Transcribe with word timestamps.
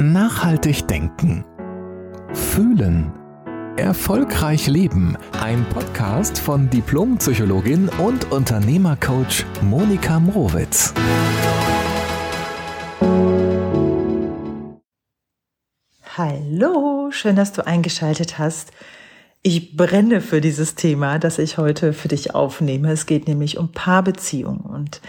Nachhaltig 0.00 0.88
denken. 0.88 1.44
Fühlen. 2.32 3.12
Erfolgreich 3.76 4.66
leben. 4.66 5.16
Ein 5.40 5.64
Podcast 5.68 6.36
von 6.36 6.68
Diplompsychologin 6.68 7.88
und 8.00 8.32
Unternehmercoach 8.32 9.44
Monika 9.62 10.18
Mrowitz. 10.18 10.92
Hallo, 16.16 17.10
schön, 17.12 17.36
dass 17.36 17.52
du 17.52 17.64
eingeschaltet 17.64 18.36
hast. 18.38 18.72
Ich 19.42 19.76
brenne 19.76 20.20
für 20.20 20.40
dieses 20.40 20.74
Thema, 20.74 21.20
das 21.20 21.38
ich 21.38 21.56
heute 21.56 21.92
für 21.92 22.08
dich 22.08 22.34
aufnehme. 22.34 22.90
Es 22.90 23.06
geht 23.06 23.28
nämlich 23.28 23.58
um 23.58 23.70
Paarbeziehungen 23.70 24.62
und 24.62 25.00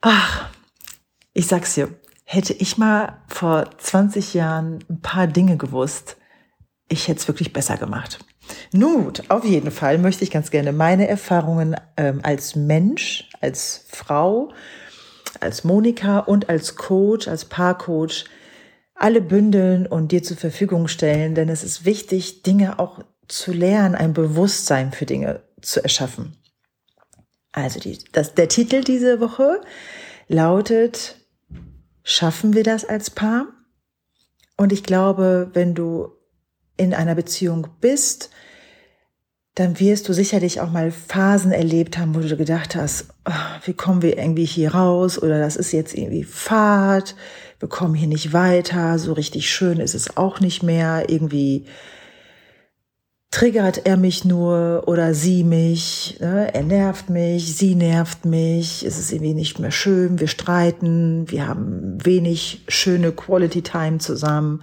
ach, 0.00 0.48
ich 1.32 1.46
sag's 1.46 1.74
dir, 1.74 1.88
hätte 2.32 2.54
ich 2.54 2.78
mal 2.78 3.18
vor 3.28 3.66
20 3.76 4.32
Jahren 4.32 4.78
ein 4.88 5.00
paar 5.02 5.26
Dinge 5.26 5.58
gewusst, 5.58 6.16
ich 6.88 7.08
hätte 7.08 7.20
es 7.20 7.28
wirklich 7.28 7.52
besser 7.52 7.76
gemacht. 7.76 8.24
Nun 8.72 9.04
gut, 9.04 9.30
auf 9.30 9.44
jeden 9.44 9.70
Fall 9.70 9.98
möchte 9.98 10.24
ich 10.24 10.30
ganz 10.30 10.50
gerne 10.50 10.72
meine 10.72 11.08
Erfahrungen 11.08 11.76
ähm, 11.96 12.20
als 12.22 12.56
Mensch, 12.56 13.28
als 13.40 13.84
Frau, 13.88 14.52
als 15.40 15.64
Monika 15.64 16.20
und 16.20 16.48
als 16.48 16.76
Coach, 16.76 17.28
als 17.28 17.44
Paarcoach 17.44 18.24
alle 18.94 19.20
bündeln 19.20 19.86
und 19.86 20.12
dir 20.12 20.22
zur 20.22 20.36
Verfügung 20.36 20.88
stellen, 20.88 21.34
denn 21.34 21.48
es 21.48 21.62
ist 21.62 21.84
wichtig, 21.84 22.42
Dinge 22.42 22.78
auch 22.78 23.00
zu 23.28 23.52
lernen, 23.52 23.94
ein 23.94 24.14
Bewusstsein 24.14 24.92
für 24.92 25.06
Dinge 25.06 25.42
zu 25.60 25.82
erschaffen. 25.82 26.36
Also 27.52 27.78
die, 27.78 27.98
das, 28.12 28.34
der 28.34 28.48
Titel 28.48 28.82
diese 28.82 29.20
Woche 29.20 29.60
lautet 30.28 31.21
Schaffen 32.04 32.54
wir 32.54 32.64
das 32.64 32.84
als 32.84 33.10
Paar? 33.10 33.46
Und 34.56 34.72
ich 34.72 34.82
glaube, 34.82 35.50
wenn 35.54 35.74
du 35.74 36.12
in 36.76 36.94
einer 36.94 37.14
Beziehung 37.14 37.68
bist, 37.80 38.30
dann 39.54 39.78
wirst 39.80 40.08
du 40.08 40.14
sicherlich 40.14 40.60
auch 40.60 40.70
mal 40.70 40.90
Phasen 40.90 41.52
erlebt 41.52 41.98
haben, 41.98 42.14
wo 42.14 42.20
du 42.20 42.36
gedacht 42.36 42.74
hast, 42.74 43.08
oh, 43.28 43.66
wie 43.66 43.74
kommen 43.74 44.00
wir 44.00 44.16
irgendwie 44.16 44.46
hier 44.46 44.74
raus? 44.74 45.20
Oder 45.22 45.38
das 45.40 45.56
ist 45.56 45.72
jetzt 45.72 45.94
irgendwie 45.94 46.24
Fahrt, 46.24 47.14
wir 47.58 47.68
kommen 47.68 47.94
hier 47.94 48.08
nicht 48.08 48.32
weiter, 48.32 48.98
so 48.98 49.12
richtig 49.12 49.50
schön 49.50 49.78
ist 49.78 49.94
es 49.94 50.16
auch 50.16 50.40
nicht 50.40 50.62
mehr, 50.62 51.08
irgendwie 51.08 51.66
triggert 53.32 53.86
er 53.86 53.96
mich 53.96 54.26
nur 54.26 54.84
oder 54.86 55.14
sie 55.14 55.42
mich, 55.42 56.18
ne? 56.20 56.52
er 56.52 56.62
nervt 56.62 57.08
mich, 57.08 57.56
sie 57.56 57.74
nervt 57.74 58.26
mich, 58.26 58.84
es 58.84 58.98
ist 58.98 59.10
irgendwie 59.10 59.32
nicht 59.32 59.58
mehr 59.58 59.70
schön, 59.70 60.20
wir 60.20 60.28
streiten, 60.28 61.24
wir 61.30 61.48
haben 61.48 61.96
wenig 62.04 62.62
schöne 62.68 63.10
Quality 63.10 63.62
Time 63.62 63.98
zusammen. 63.98 64.62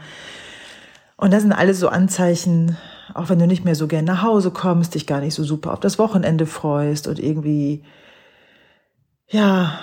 Und 1.18 1.34
das 1.34 1.42
sind 1.42 1.52
alles 1.52 1.80
so 1.80 1.90
Anzeichen, 1.90 2.78
auch 3.16 3.30
wenn 3.30 3.40
du 3.40 3.48
nicht 3.48 3.66
mehr 3.66 3.74
so 3.74 3.88
gern 3.88 4.06
nach 4.06 4.22
Hause 4.22 4.52
kommst, 4.52 4.94
dich 4.94 5.08
gar 5.08 5.20
nicht 5.20 5.34
so 5.34 5.44
super 5.44 5.74
auf 5.74 5.80
das 5.80 5.98
Wochenende 5.98 6.46
freust 6.46 7.08
und 7.08 7.18
irgendwie, 7.18 7.84
ja, 9.28 9.80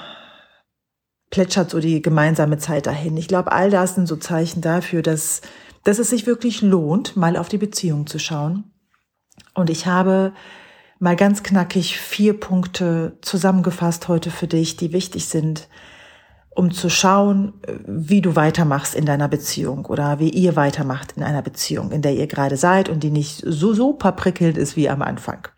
plätschert 1.30 1.70
so 1.70 1.80
die 1.80 2.02
gemeinsame 2.02 2.58
Zeit 2.58 2.86
dahin. 2.86 3.16
Ich 3.16 3.26
glaube, 3.26 3.50
all 3.50 3.68
das 3.68 3.96
sind 3.96 4.06
so 4.06 4.14
Zeichen 4.14 4.60
dafür, 4.60 5.02
dass, 5.02 5.40
dass 5.82 5.98
es 5.98 6.10
sich 6.10 6.24
wirklich 6.28 6.62
lohnt, 6.62 7.16
mal 7.16 7.36
auf 7.36 7.48
die 7.48 7.58
Beziehung 7.58 8.06
zu 8.06 8.20
schauen 8.20 8.70
und 9.56 9.70
ich 9.70 9.86
habe 9.86 10.32
mal 10.98 11.16
ganz 11.16 11.42
knackig 11.42 11.98
vier 11.98 12.38
Punkte 12.38 13.18
zusammengefasst 13.22 14.08
heute 14.08 14.30
für 14.30 14.46
dich, 14.46 14.76
die 14.76 14.92
wichtig 14.92 15.26
sind, 15.26 15.68
um 16.54 16.70
zu 16.70 16.88
schauen, 16.88 17.54
wie 17.86 18.22
du 18.22 18.34
weitermachst 18.34 18.94
in 18.94 19.04
deiner 19.04 19.28
Beziehung 19.28 19.84
oder 19.86 20.18
wie 20.18 20.30
ihr 20.30 20.56
weitermacht 20.56 21.12
in 21.16 21.22
einer 21.22 21.42
Beziehung, 21.42 21.92
in 21.92 22.00
der 22.00 22.14
ihr 22.14 22.26
gerade 22.26 22.56
seid 22.56 22.88
und 22.88 23.02
die 23.02 23.10
nicht 23.10 23.42
so 23.44 23.74
super 23.74 24.12
prickelnd 24.12 24.56
ist 24.56 24.76
wie 24.76 24.88
am 24.88 25.02
Anfang. 25.02 25.48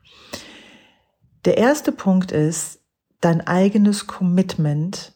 Der 1.45 1.57
erste 1.57 1.93
Punkt 1.93 2.33
ist, 2.33 2.81
dein 3.21 3.47
eigenes 3.47 4.07
Commitment 4.07 5.15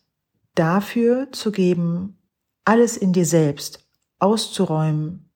dafür 0.54 1.30
zu 1.32 1.50
geben, 1.50 2.18
alles 2.64 2.96
in 2.96 3.12
dir 3.12 3.26
selbst 3.26 3.88
auszuräumen, 4.18 5.31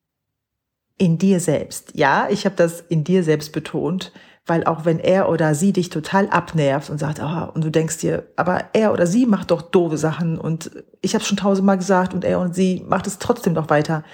in 0.99 1.19
dir 1.19 1.41
selbst. 1.41 1.93
Ja, 1.95 2.29
ich 2.31 2.45
habe 2.45 2.57
das 2.57 2.81
in 2.81 3.05
dir 3.05 3.23
selbst 3.23 3.53
betont, 3.53 4.13
weil 4.47 4.65
auch 4.65 4.85
wenn 4.85 4.99
er 4.99 5.29
oder 5.29 5.55
sie 5.55 5.73
dich 5.73 5.91
total 5.91 6.29
abnervt 6.29 6.89
und 6.89 6.99
sagt, 6.99 7.21
ah, 7.21 7.45
und 7.45 7.65
du 7.65 7.71
denkst 7.71 7.99
dir, 7.99 8.31
aber 8.37 8.65
er 8.73 8.93
oder 8.93 9.07
sie 9.07 9.27
macht 9.27 9.51
doch 9.51 9.63
doofe 9.63 9.99
Sachen 9.99 10.39
und 10.39 10.71
ich 11.03 11.15
habe 11.15 11.25
schon 11.25 11.37
tausendmal 11.37 11.79
gesagt 11.79 12.15
und 12.15 12.25
er 12.25 12.39
und 12.39 12.55
sie 12.55 12.85
macht 12.87 13.07
es 13.07 13.19
trotzdem 13.19 13.53
noch 13.53 13.69
weiter. 13.69 14.05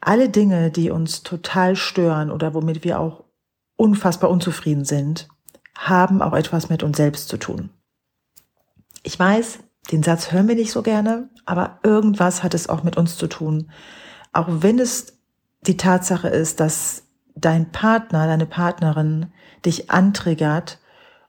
Alle 0.00 0.28
Dinge, 0.28 0.70
die 0.70 0.90
uns 0.90 1.22
total 1.22 1.76
stören 1.76 2.30
oder 2.30 2.54
womit 2.54 2.84
wir 2.84 2.98
auch 3.00 3.24
unfassbar 3.76 4.30
unzufrieden 4.30 4.84
sind, 4.84 5.28
haben 5.76 6.22
auch 6.22 6.32
etwas 6.32 6.68
mit 6.68 6.82
uns 6.82 6.96
selbst 6.96 7.28
zu 7.28 7.36
tun. 7.36 7.70
Ich 9.02 9.18
weiß, 9.18 9.60
den 9.92 10.02
Satz 10.02 10.32
hören 10.32 10.48
wir 10.48 10.54
nicht 10.54 10.72
so 10.72 10.82
gerne, 10.82 11.30
aber 11.44 11.78
irgendwas 11.82 12.42
hat 12.42 12.54
es 12.54 12.68
auch 12.68 12.82
mit 12.82 12.96
uns 12.96 13.16
zu 13.16 13.26
tun. 13.26 13.70
Auch 14.32 14.46
wenn 14.48 14.78
es 14.78 15.17
die 15.62 15.76
Tatsache 15.76 16.28
ist, 16.28 16.60
dass 16.60 17.04
dein 17.34 17.70
Partner, 17.70 18.26
deine 18.26 18.46
Partnerin 18.46 19.32
dich 19.64 19.90
antriggert 19.90 20.78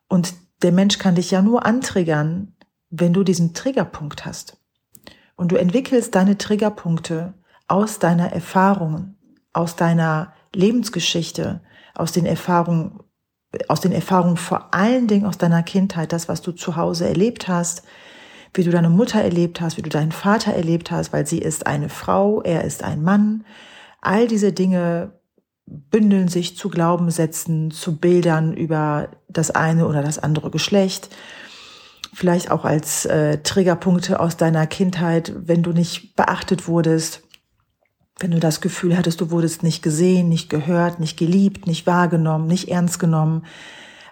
und 0.07 0.33
der 0.61 0.71
Mensch 0.71 0.97
kann 0.97 1.15
dich 1.15 1.31
ja 1.31 1.41
nur 1.41 1.65
antriggern, 1.65 2.55
wenn 2.89 3.13
du 3.13 3.23
diesen 3.23 3.53
Triggerpunkt 3.53 4.25
hast. 4.25 4.57
Und 5.35 5.51
du 5.51 5.55
entwickelst 5.55 6.15
deine 6.15 6.37
Triggerpunkte 6.37 7.33
aus 7.67 7.99
deiner 7.99 8.33
Erfahrungen, 8.33 9.17
aus 9.53 9.75
deiner 9.75 10.33
Lebensgeschichte, 10.53 11.61
aus 11.95 12.11
den 12.11 12.25
Erfahrungen, 12.25 12.99
aus 13.67 13.79
den 13.79 13.91
Erfahrungen 13.91 14.37
vor 14.37 14.73
allen 14.73 15.07
Dingen 15.07 15.25
aus 15.25 15.37
deiner 15.37 15.63
Kindheit, 15.63 16.11
das, 16.11 16.27
was 16.27 16.41
du 16.41 16.51
zu 16.51 16.75
Hause 16.75 17.07
erlebt 17.07 17.47
hast, 17.47 17.83
wie 18.53 18.63
du 18.63 18.71
deine 18.71 18.89
Mutter 18.89 19.21
erlebt 19.21 19.61
hast, 19.61 19.77
wie 19.77 19.81
du 19.81 19.89
deinen 19.89 20.11
Vater 20.11 20.53
erlebt 20.53 20.91
hast, 20.91 21.13
weil 21.13 21.25
sie 21.25 21.39
ist 21.39 21.67
eine 21.67 21.89
Frau, 21.89 22.41
er 22.41 22.63
ist 22.63 22.83
ein 22.83 23.03
Mann, 23.03 23.45
All 24.01 24.27
diese 24.27 24.53
Dinge 24.53 25.19
bündeln 25.65 26.27
sich 26.27 26.57
zu 26.57 26.69
Glaubenssätzen, 26.69 27.71
zu 27.71 27.97
Bildern 27.97 28.53
über 28.53 29.09
das 29.27 29.51
eine 29.51 29.87
oder 29.87 30.01
das 30.01 30.17
andere 30.19 30.49
Geschlecht. 30.49 31.09
Vielleicht 32.13 32.49
auch 32.49 32.65
als 32.65 33.05
äh, 33.05 33.37
Triggerpunkte 33.43 34.19
aus 34.19 34.35
deiner 34.35 34.65
Kindheit, 34.65 35.33
wenn 35.35 35.61
du 35.61 35.71
nicht 35.71 36.15
beachtet 36.15 36.67
wurdest, 36.67 37.21
wenn 38.19 38.31
du 38.31 38.39
das 38.39 38.61
Gefühl 38.61 38.97
hattest, 38.97 39.21
du 39.21 39.31
wurdest 39.31 39.63
nicht 39.63 39.81
gesehen, 39.81 40.27
nicht 40.27 40.49
gehört, 40.49 40.99
nicht 40.99 41.17
geliebt, 41.17 41.67
nicht 41.67 41.87
wahrgenommen, 41.87 42.47
nicht 42.47 42.69
ernst 42.69 42.99
genommen. 42.99 43.45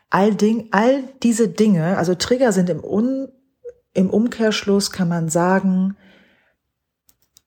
All, 0.10 0.34
Ding, 0.36 0.70
all 0.72 1.04
diese 1.24 1.50
Dinge, 1.50 1.98
also 1.98 2.16
Trigger 2.16 2.54
sind 2.54 2.70
im, 2.70 2.82
Un, 2.82 3.28
im 3.94 4.10
Umkehrschluss, 4.10 4.92
kann 4.92 5.10
man 5.10 5.28
sagen, 5.28 5.98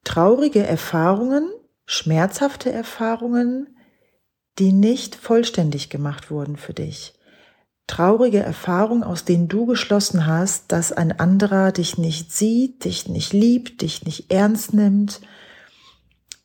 traurige 0.05 0.67
Erfahrungen, 0.67 1.49
schmerzhafte 1.91 2.71
Erfahrungen, 2.71 3.77
die 4.61 4.73
nicht 4.73 5.17
vollständig 5.17 5.91
gemacht 5.91 6.31
wurden 6.31 6.57
für 6.57 6.73
dich. 6.73 7.15
Traurige 7.89 8.39
Erfahrungen, 8.39 9.03
aus 9.03 9.25
denen 9.25 9.49
du 9.49 9.67
geschlossen 9.67 10.25
hast, 10.25 10.71
dass 10.71 10.93
ein 10.93 11.19
anderer 11.19 11.73
dich 11.73 11.99
nicht 11.99 12.31
sieht, 12.31 12.85
dich 12.85 13.09
nicht 13.09 13.33
liebt, 13.33 13.83
dich 13.83 14.05
nicht 14.05 14.31
ernst 14.31 14.73
nimmt, 14.73 15.21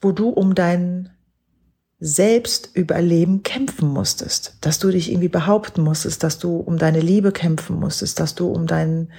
wo 0.01 0.11
du 0.11 0.29
um 0.29 0.55
dein 0.55 1.11
Selbstüberleben 1.99 3.43
kämpfen 3.43 3.89
musstest, 3.89 4.57
dass 4.61 4.79
du 4.79 4.89
dich 4.89 5.11
irgendwie 5.11 5.29
behaupten 5.29 5.83
musstest, 5.83 6.23
dass 6.23 6.39
du 6.39 6.57
um 6.57 6.79
deine 6.79 7.01
Liebe 7.01 7.31
kämpfen 7.31 7.79
musstest, 7.79 8.19
dass 8.19 8.33
du 8.33 8.47
um 8.47 8.65
dein, 8.65 9.11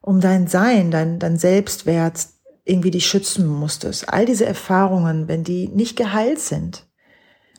um 0.00 0.22
dein 0.22 0.46
Sein, 0.46 0.90
dein, 0.90 1.18
dein 1.18 1.36
Selbstwert 1.36 2.28
irgendwie 2.66 2.90
dich 2.90 3.06
schützen 3.06 3.46
musstest. 3.46 4.12
All 4.12 4.26
diese 4.26 4.44
Erfahrungen, 4.44 5.28
wenn 5.28 5.44
die 5.44 5.68
nicht 5.68 5.96
geheilt 5.96 6.40
sind, 6.40 6.86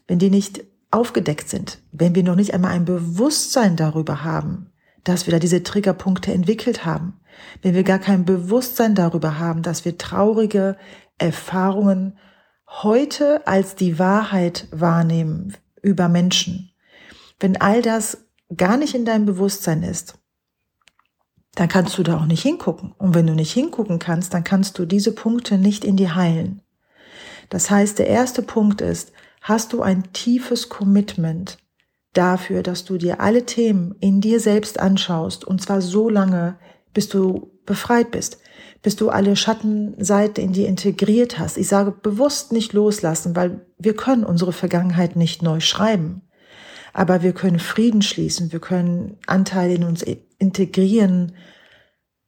wenn 0.05 0.19
die 0.19 0.29
nicht 0.29 0.63
aufgedeckt 0.91 1.49
sind, 1.49 1.79
wenn 1.91 2.13
wir 2.13 2.23
noch 2.23 2.35
nicht 2.35 2.53
einmal 2.53 2.71
ein 2.71 2.85
Bewusstsein 2.85 3.75
darüber 3.75 4.23
haben, 4.23 4.71
dass 5.03 5.25
wir 5.25 5.31
da 5.31 5.39
diese 5.39 5.63
Triggerpunkte 5.63 6.33
entwickelt 6.33 6.85
haben, 6.85 7.19
wenn 7.61 7.73
wir 7.73 7.83
gar 7.83 7.99
kein 7.99 8.25
Bewusstsein 8.25 8.95
darüber 8.95 9.39
haben, 9.39 9.61
dass 9.63 9.85
wir 9.85 9.97
traurige 9.97 10.75
Erfahrungen 11.17 12.17
heute 12.67 13.47
als 13.47 13.75
die 13.75 13.99
Wahrheit 13.99 14.67
wahrnehmen 14.71 15.55
über 15.81 16.09
Menschen, 16.09 16.71
wenn 17.39 17.55
all 17.55 17.81
das 17.81 18.25
gar 18.55 18.75
nicht 18.75 18.93
in 18.93 19.05
deinem 19.05 19.25
Bewusstsein 19.25 19.83
ist, 19.83 20.19
dann 21.57 21.67
kannst 21.69 21.97
du 21.97 22.03
da 22.03 22.17
auch 22.17 22.27
nicht 22.27 22.43
hingucken. 22.43 22.93
Und 22.99 23.15
wenn 23.15 23.25
du 23.25 23.33
nicht 23.33 23.51
hingucken 23.51 23.97
kannst, 23.97 24.31
dann 24.35 24.43
kannst 24.43 24.77
du 24.77 24.85
diese 24.85 25.11
Punkte 25.11 25.57
nicht 25.57 25.83
in 25.83 25.97
dir 25.97 26.13
heilen. 26.13 26.61
Das 27.49 27.71
heißt, 27.71 27.97
der 27.97 28.05
erste 28.07 28.43
Punkt 28.43 28.79
ist, 28.79 29.11
hast 29.41 29.73
du 29.73 29.81
ein 29.81 30.13
tiefes 30.13 30.69
Commitment 30.69 31.57
dafür, 32.13 32.61
dass 32.61 32.85
du 32.85 32.99
dir 32.99 33.21
alle 33.21 33.47
Themen 33.47 33.95
in 33.99 34.21
dir 34.21 34.39
selbst 34.39 34.79
anschaust, 34.79 35.45
und 35.45 35.59
zwar 35.59 35.81
so 35.81 36.09
lange, 36.09 36.59
bis 36.93 37.09
du 37.09 37.51
befreit 37.65 38.11
bist, 38.11 38.37
bis 38.83 38.95
du 38.95 39.09
alle 39.09 39.35
Schattenseiten 39.35 40.43
in 40.43 40.53
dir 40.53 40.67
integriert 40.67 41.39
hast. 41.39 41.57
Ich 41.57 41.69
sage 41.69 41.89
bewusst 41.91 42.51
nicht 42.51 42.73
loslassen, 42.73 43.35
weil 43.35 43.65
wir 43.79 43.95
können 43.95 44.25
unsere 44.25 44.53
Vergangenheit 44.53 45.15
nicht 45.15 45.41
neu 45.41 45.59
schreiben. 45.59 46.21
Aber 46.93 47.23
wir 47.23 47.33
können 47.33 47.59
Frieden 47.59 48.03
schließen, 48.03 48.51
wir 48.51 48.59
können 48.59 49.17
Anteile 49.25 49.73
in 49.73 49.83
uns 49.83 50.03
integrieren, 50.39 51.35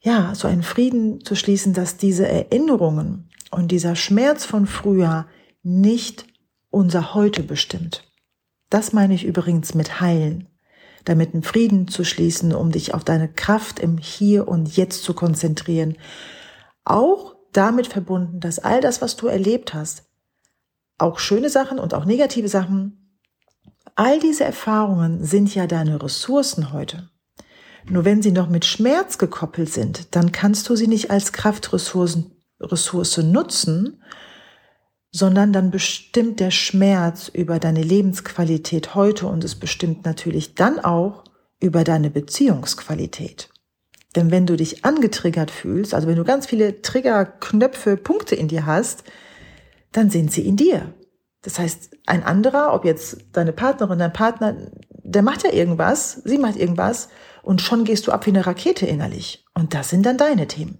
ja, 0.02 0.34
so 0.34 0.48
einen 0.48 0.64
Frieden 0.64 1.24
zu 1.24 1.36
schließen, 1.36 1.74
dass 1.74 1.98
diese 1.98 2.28
Erinnerungen 2.28 3.30
und 3.52 3.72
dieser 3.72 3.96
Schmerz 3.96 4.46
von 4.46 4.66
früher 4.66 5.28
nicht 5.64 6.26
unser 6.70 7.14
Heute 7.14 7.44
bestimmt. 7.44 8.10
Das 8.70 8.94
meine 8.94 9.14
ich 9.14 9.26
übrigens 9.26 9.74
mit 9.74 10.00
heilen, 10.00 10.48
damit 11.06 11.34
einen 11.34 11.44
Frieden 11.44 11.88
zu 11.88 12.04
schließen, 12.04 12.54
um 12.54 12.72
dich 12.72 12.94
auf 12.94 13.04
deine 13.04 13.28
Kraft 13.28 13.80
im 13.80 13.98
Hier 13.98 14.48
und 14.48 14.76
Jetzt 14.78 15.04
zu 15.04 15.14
konzentrieren. 15.14 15.98
Auch 16.86 17.36
damit 17.52 17.88
verbunden, 17.88 18.40
dass 18.40 18.60
all 18.60 18.80
das, 18.80 19.02
was 19.02 19.16
du 19.16 19.28
erlebt 19.28 19.74
hast, 19.74 20.04
auch 20.98 21.20
schöne 21.20 21.50
Sachen 21.50 21.80
und 21.80 21.94
auch 21.94 22.06
negative 22.06 22.48
Sachen, 22.48 23.18
all 23.96 24.20
diese 24.20 24.44
Erfahrungen 24.44 25.24
sind 25.24 25.54
ja 25.56 25.66
deine 25.66 26.02
Ressourcen 26.02 26.72
heute. 26.72 27.10
Nur 27.90 28.06
wenn 28.06 28.22
sie 28.22 28.32
noch 28.32 28.50
mit 28.50 28.66
Schmerz 28.66 29.18
gekoppelt 29.18 29.74
sind, 29.74 30.16
dann 30.16 30.32
kannst 30.32 30.70
du 30.70 30.76
sie 30.76 30.88
nicht 30.88 31.10
als 31.12 31.34
Kraftressourcen 31.34 32.32
Ressource 32.62 33.18
nutzen, 33.18 34.04
sondern 35.12 35.54
dann 35.54 35.72
bestimmt 35.72 36.40
der 36.40 36.52
Schmerz 36.52 37.30
über 37.30 37.60
deine 37.60 37.82
Lebensqualität 37.82 38.96
heute 38.96 39.28
und 39.28 39.44
es 39.44 39.56
bestimmt 39.56 40.06
natürlich 40.06 40.56
dann 40.56 40.80
auch 40.80 41.24
über 41.60 41.84
deine 41.84 42.10
Beziehungsqualität. 42.10 43.50
Denn 44.16 44.32
wenn 44.32 44.46
du 44.46 44.56
dich 44.56 44.86
angetriggert 44.86 45.52
fühlst, 45.52 45.94
also 45.94 46.08
wenn 46.08 46.16
du 46.16 46.24
ganz 46.24 46.46
viele 46.46 46.82
Triggerknöpfe, 46.82 47.98
Punkte 47.98 48.36
in 48.36 48.48
dir 48.48 48.66
hast, 48.66 49.04
dann 49.92 50.10
sind 50.10 50.32
sie 50.32 50.46
in 50.46 50.58
dir. 50.58 50.94
Das 51.42 51.58
heißt, 51.58 51.96
ein 52.06 52.24
anderer, 52.24 52.74
ob 52.74 52.86
jetzt 52.86 53.18
deine 53.34 53.54
Partnerin, 53.54 54.00
dein 54.00 54.14
Partner, 54.14 54.56
der 54.90 55.22
macht 55.22 55.44
ja 55.44 55.52
irgendwas, 55.52 56.22
sie 56.26 56.38
macht 56.38 56.58
irgendwas 56.58 57.10
und 57.50 57.64
schon 57.64 57.84
gehst 57.84 58.06
du 58.06 58.12
ab 58.12 58.28
wie 58.28 58.30
eine 58.30 58.46
Rakete 58.46 58.86
innerlich. 58.86 59.44
Und 59.56 59.74
das 59.74 59.90
sind 59.90 60.06
dann 60.06 60.20
deine 60.20 60.48
Themen. 60.48 60.78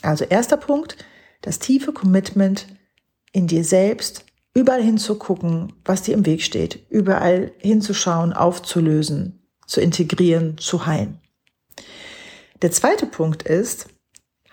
Also 0.00 0.24
erster 0.24 0.56
Punkt, 0.56 0.96
das 1.42 1.58
tiefe 1.58 1.92
Commitment 1.92 2.68
in 3.32 3.48
dir 3.48 3.64
selbst, 3.64 4.24
überall 4.54 4.80
hinzugucken, 4.80 5.72
was 5.84 6.02
dir 6.02 6.14
im 6.14 6.24
Weg 6.24 6.42
steht, 6.42 6.86
überall 6.88 7.50
hinzuschauen, 7.58 8.32
aufzulösen, 8.32 9.42
zu 9.66 9.80
integrieren, 9.80 10.56
zu 10.56 10.86
heilen. 10.86 11.18
Der 12.62 12.70
zweite 12.70 13.06
Punkt 13.06 13.42
ist, 13.42 13.88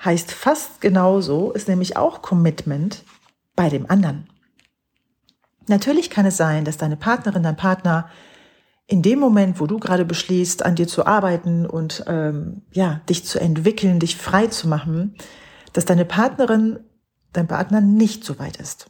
heißt 0.04 0.32
fast 0.32 0.82
genauso, 0.82 1.52
ist 1.52 1.68
nämlich 1.68 1.96
auch 1.96 2.24
Commitment 2.24 3.04
bei 3.56 3.70
dem 3.70 3.88
anderen. 3.88 4.28
Natürlich 5.68 6.10
kann 6.10 6.26
es 6.26 6.38
sein, 6.38 6.66
dass 6.66 6.78
deine 6.78 6.98
Partnerin, 6.98 7.44
dein 7.44 7.56
Partner 7.56 8.10
in 8.88 9.02
dem 9.02 9.20
Moment, 9.20 9.60
wo 9.60 9.68
du 9.68 9.80
gerade 9.80 10.06
beschließt, 10.06 10.64
an 10.64 10.76
dir 10.76 10.88
zu 10.88 11.06
arbeiten 11.06 11.66
und 11.66 12.04
ähm, 12.08 12.62
ja, 12.72 13.02
dich 13.10 13.26
zu 13.26 13.40
entwickeln, 13.40 14.00
dich 14.00 14.16
frei 14.16 14.48
zu 14.48 14.68
machen, 14.68 15.16
dass 15.74 15.86
deine 15.86 16.06
Partnerin, 16.06 16.80
dein 17.34 17.48
Partner 17.48 17.82
nicht 17.82 18.24
so 18.24 18.38
weit 18.38 18.58
ist. 18.58 18.88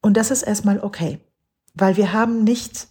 Und 0.00 0.16
das 0.16 0.30
ist 0.30 0.42
erstmal 0.42 0.80
okay, 0.80 1.18
weil 1.74 1.96
wir 1.96 2.12
haben 2.12 2.44
nicht 2.44 2.88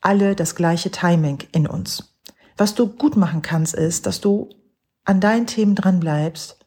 alle 0.00 0.36
das 0.36 0.54
gleiche 0.54 0.90
Timing 0.90 1.38
in 1.52 1.66
uns. 1.66 2.14
Was 2.56 2.74
du 2.74 2.88
gut 2.88 3.16
machen 3.16 3.40
kannst, 3.40 3.74
ist, 3.74 4.04
dass 4.04 4.20
du 4.20 4.50
an 5.04 5.20
deinen 5.20 5.46
Themen 5.46 5.74
dran 5.74 6.00
bleibst 6.00 6.58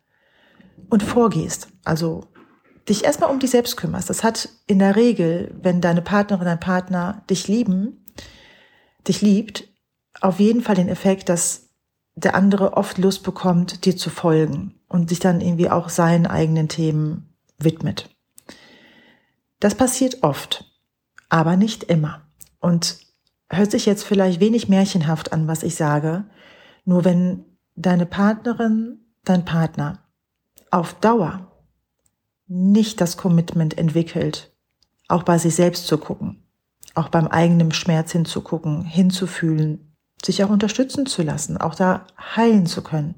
und 0.89 1.03
vorgehst. 1.03 1.67
Also 1.83 2.25
dich 2.89 3.03
erstmal 3.05 3.29
um 3.29 3.39
dich 3.39 3.51
selbst 3.51 3.77
kümmerst. 3.77 4.09
Das 4.09 4.23
hat 4.23 4.49
in 4.65 4.79
der 4.79 4.95
Regel, 4.95 5.53
wenn 5.61 5.81
deine 5.81 6.01
Partnerin, 6.01 6.45
dein 6.45 6.59
Partner 6.59 7.23
dich 7.29 7.47
lieben, 7.47 8.00
dich 9.07 9.21
liebt, 9.21 9.67
auf 10.19 10.39
jeden 10.39 10.61
Fall 10.61 10.75
den 10.75 10.89
Effekt, 10.89 11.29
dass 11.29 11.69
der 12.15 12.35
andere 12.35 12.73
oft 12.73 12.97
Lust 12.97 13.23
bekommt, 13.23 13.85
dir 13.85 13.95
zu 13.95 14.09
folgen 14.09 14.75
und 14.87 15.09
sich 15.09 15.19
dann 15.19 15.41
irgendwie 15.41 15.69
auch 15.69 15.89
seinen 15.89 16.27
eigenen 16.27 16.67
Themen 16.67 17.33
widmet. 17.57 18.09
Das 19.59 19.75
passiert 19.75 20.23
oft, 20.23 20.65
aber 21.29 21.55
nicht 21.55 21.83
immer. 21.83 22.21
Und 22.59 22.97
hört 23.49 23.71
sich 23.71 23.85
jetzt 23.85 24.03
vielleicht 24.03 24.39
wenig 24.39 24.67
märchenhaft 24.67 25.31
an, 25.31 25.47
was 25.47 25.63
ich 25.63 25.75
sage, 25.75 26.25
nur 26.83 27.05
wenn 27.05 27.45
deine 27.75 28.05
Partnerin, 28.05 28.99
dein 29.23 29.45
Partner 29.45 29.99
auf 30.71 30.93
Dauer 30.95 31.51
nicht 32.47 32.99
das 32.99 33.17
Commitment 33.17 33.77
entwickelt, 33.77 34.51
auch 35.07 35.23
bei 35.23 35.37
sich 35.37 35.55
selbst 35.55 35.87
zu 35.87 35.97
gucken, 35.97 36.40
auch 36.95 37.09
beim 37.09 37.27
eigenen 37.27 37.71
Schmerz 37.71 38.11
hinzugucken, 38.11 38.83
hinzufühlen, 38.83 39.95
sich 40.23 40.43
auch 40.43 40.49
unterstützen 40.49 41.05
zu 41.05 41.23
lassen, 41.23 41.57
auch 41.57 41.75
da 41.75 42.05
heilen 42.35 42.65
zu 42.65 42.83
können. 42.83 43.15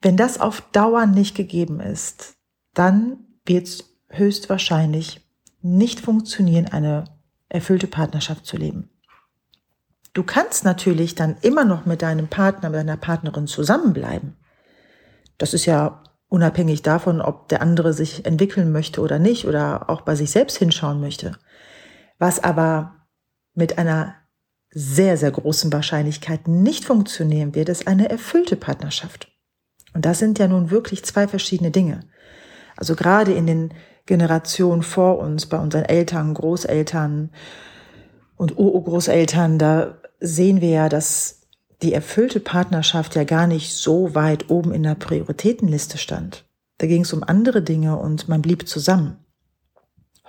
Wenn 0.00 0.16
das 0.16 0.40
auf 0.40 0.62
Dauer 0.72 1.06
nicht 1.06 1.34
gegeben 1.34 1.80
ist, 1.80 2.34
dann 2.74 3.18
wird 3.44 3.66
es 3.66 3.84
höchstwahrscheinlich 4.08 5.20
nicht 5.60 6.00
funktionieren, 6.00 6.66
eine 6.66 7.04
erfüllte 7.48 7.86
Partnerschaft 7.86 8.46
zu 8.46 8.56
leben. 8.56 8.90
Du 10.14 10.22
kannst 10.22 10.64
natürlich 10.64 11.14
dann 11.14 11.36
immer 11.40 11.64
noch 11.64 11.86
mit 11.86 12.02
deinem 12.02 12.28
Partner, 12.28 12.68
mit 12.68 12.78
deiner 12.78 12.96
Partnerin 12.96 13.46
zusammenbleiben. 13.46 14.36
Das 15.38 15.54
ist 15.54 15.66
ja 15.66 16.02
unabhängig 16.28 16.82
davon, 16.82 17.20
ob 17.20 17.48
der 17.48 17.62
andere 17.62 17.92
sich 17.92 18.26
entwickeln 18.26 18.72
möchte 18.72 19.00
oder 19.00 19.18
nicht 19.18 19.46
oder 19.46 19.88
auch 19.88 20.02
bei 20.02 20.14
sich 20.14 20.30
selbst 20.30 20.56
hinschauen 20.58 21.00
möchte. 21.00 21.32
Was 22.22 22.38
aber 22.44 23.08
mit 23.52 23.78
einer 23.78 24.14
sehr, 24.70 25.16
sehr 25.16 25.32
großen 25.32 25.72
Wahrscheinlichkeit 25.72 26.46
nicht 26.46 26.84
funktionieren 26.84 27.56
wird, 27.56 27.68
ist 27.68 27.88
eine 27.88 28.10
erfüllte 28.10 28.54
Partnerschaft. 28.54 29.32
Und 29.92 30.04
das 30.04 30.20
sind 30.20 30.38
ja 30.38 30.46
nun 30.46 30.70
wirklich 30.70 31.04
zwei 31.04 31.26
verschiedene 31.26 31.72
Dinge. 31.72 32.04
Also 32.76 32.94
gerade 32.94 33.32
in 33.32 33.48
den 33.48 33.74
Generationen 34.06 34.84
vor 34.84 35.18
uns, 35.18 35.46
bei 35.46 35.58
unseren 35.58 35.82
Eltern, 35.82 36.34
Großeltern 36.34 37.32
und 38.36 38.56
Urgroßeltern, 38.56 39.58
da 39.58 39.98
sehen 40.20 40.60
wir 40.60 40.70
ja, 40.70 40.88
dass 40.88 41.40
die 41.82 41.92
erfüllte 41.92 42.38
Partnerschaft 42.38 43.16
ja 43.16 43.24
gar 43.24 43.48
nicht 43.48 43.74
so 43.74 44.14
weit 44.14 44.48
oben 44.48 44.72
in 44.72 44.84
der 44.84 44.94
Prioritätenliste 44.94 45.98
stand. 45.98 46.44
Da 46.78 46.86
ging 46.86 47.02
es 47.02 47.12
um 47.12 47.24
andere 47.24 47.62
Dinge 47.62 47.98
und 47.98 48.28
man 48.28 48.42
blieb 48.42 48.68
zusammen. 48.68 49.16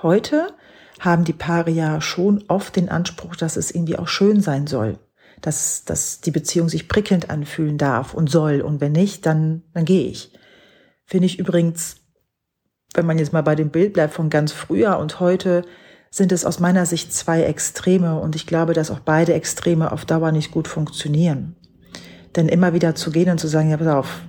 Heute 0.01 0.55
haben 1.03 1.25
die 1.25 1.33
Paare 1.33 1.69
ja 1.69 1.99
schon 1.99 2.45
oft 2.47 2.77
den 2.77 2.87
Anspruch, 2.87 3.35
dass 3.35 3.57
es 3.57 3.71
irgendwie 3.71 3.99
auch 3.99 4.07
schön 4.07 4.39
sein 4.39 4.67
soll, 4.67 4.99
dass, 5.41 5.83
dass 5.83 6.21
die 6.21 6.31
Beziehung 6.31 6.69
sich 6.69 6.87
prickelnd 6.87 7.29
anfühlen 7.29 7.77
darf 7.77 8.13
und 8.13 8.29
soll. 8.29 8.61
Und 8.61 8.79
wenn 8.79 8.93
nicht, 8.93 9.25
dann, 9.25 9.63
dann 9.73 9.83
gehe 9.83 10.07
ich. 10.07 10.31
Finde 11.05 11.25
ich 11.25 11.39
übrigens, 11.39 11.97
wenn 12.93 13.05
man 13.05 13.19
jetzt 13.19 13.33
mal 13.33 13.41
bei 13.41 13.55
dem 13.55 13.69
Bild 13.69 13.91
bleibt 13.91 14.13
von 14.13 14.29
ganz 14.29 14.53
früher 14.53 14.97
und 14.97 15.19
heute, 15.19 15.63
sind 16.09 16.31
es 16.31 16.45
aus 16.45 16.59
meiner 16.59 16.85
Sicht 16.85 17.11
zwei 17.11 17.41
Extreme 17.43 18.19
und 18.19 18.35
ich 18.35 18.45
glaube, 18.45 18.73
dass 18.73 18.91
auch 18.91 18.99
beide 18.99 19.33
Extreme 19.33 19.91
auf 19.91 20.05
Dauer 20.05 20.31
nicht 20.31 20.51
gut 20.51 20.67
funktionieren. 20.67 21.55
Denn 22.35 22.47
immer 22.47 22.73
wieder 22.73 22.95
zu 22.95 23.11
gehen 23.11 23.29
und 23.29 23.39
zu 23.39 23.47
sagen, 23.47 23.71
ja, 23.71 23.77
pass 23.77 23.87
auf, 23.87 24.21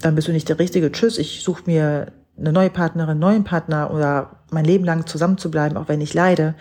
dann 0.00 0.14
bist 0.14 0.28
du 0.28 0.32
nicht 0.32 0.48
der 0.48 0.58
Richtige, 0.58 0.92
tschüss, 0.92 1.18
ich 1.18 1.42
suche 1.42 1.62
mir 1.66 2.12
eine 2.38 2.52
neue 2.52 2.70
Partnerin, 2.70 3.18
neuen 3.18 3.44
Partner 3.44 3.92
oder 3.92 4.42
mein 4.50 4.64
Leben 4.64 4.84
lang 4.84 5.06
zusammen 5.06 5.38
zu 5.38 5.50
bleiben, 5.50 5.76
auch 5.76 5.88
wenn 5.88 6.00
ich 6.00 6.14
leide. 6.14 6.54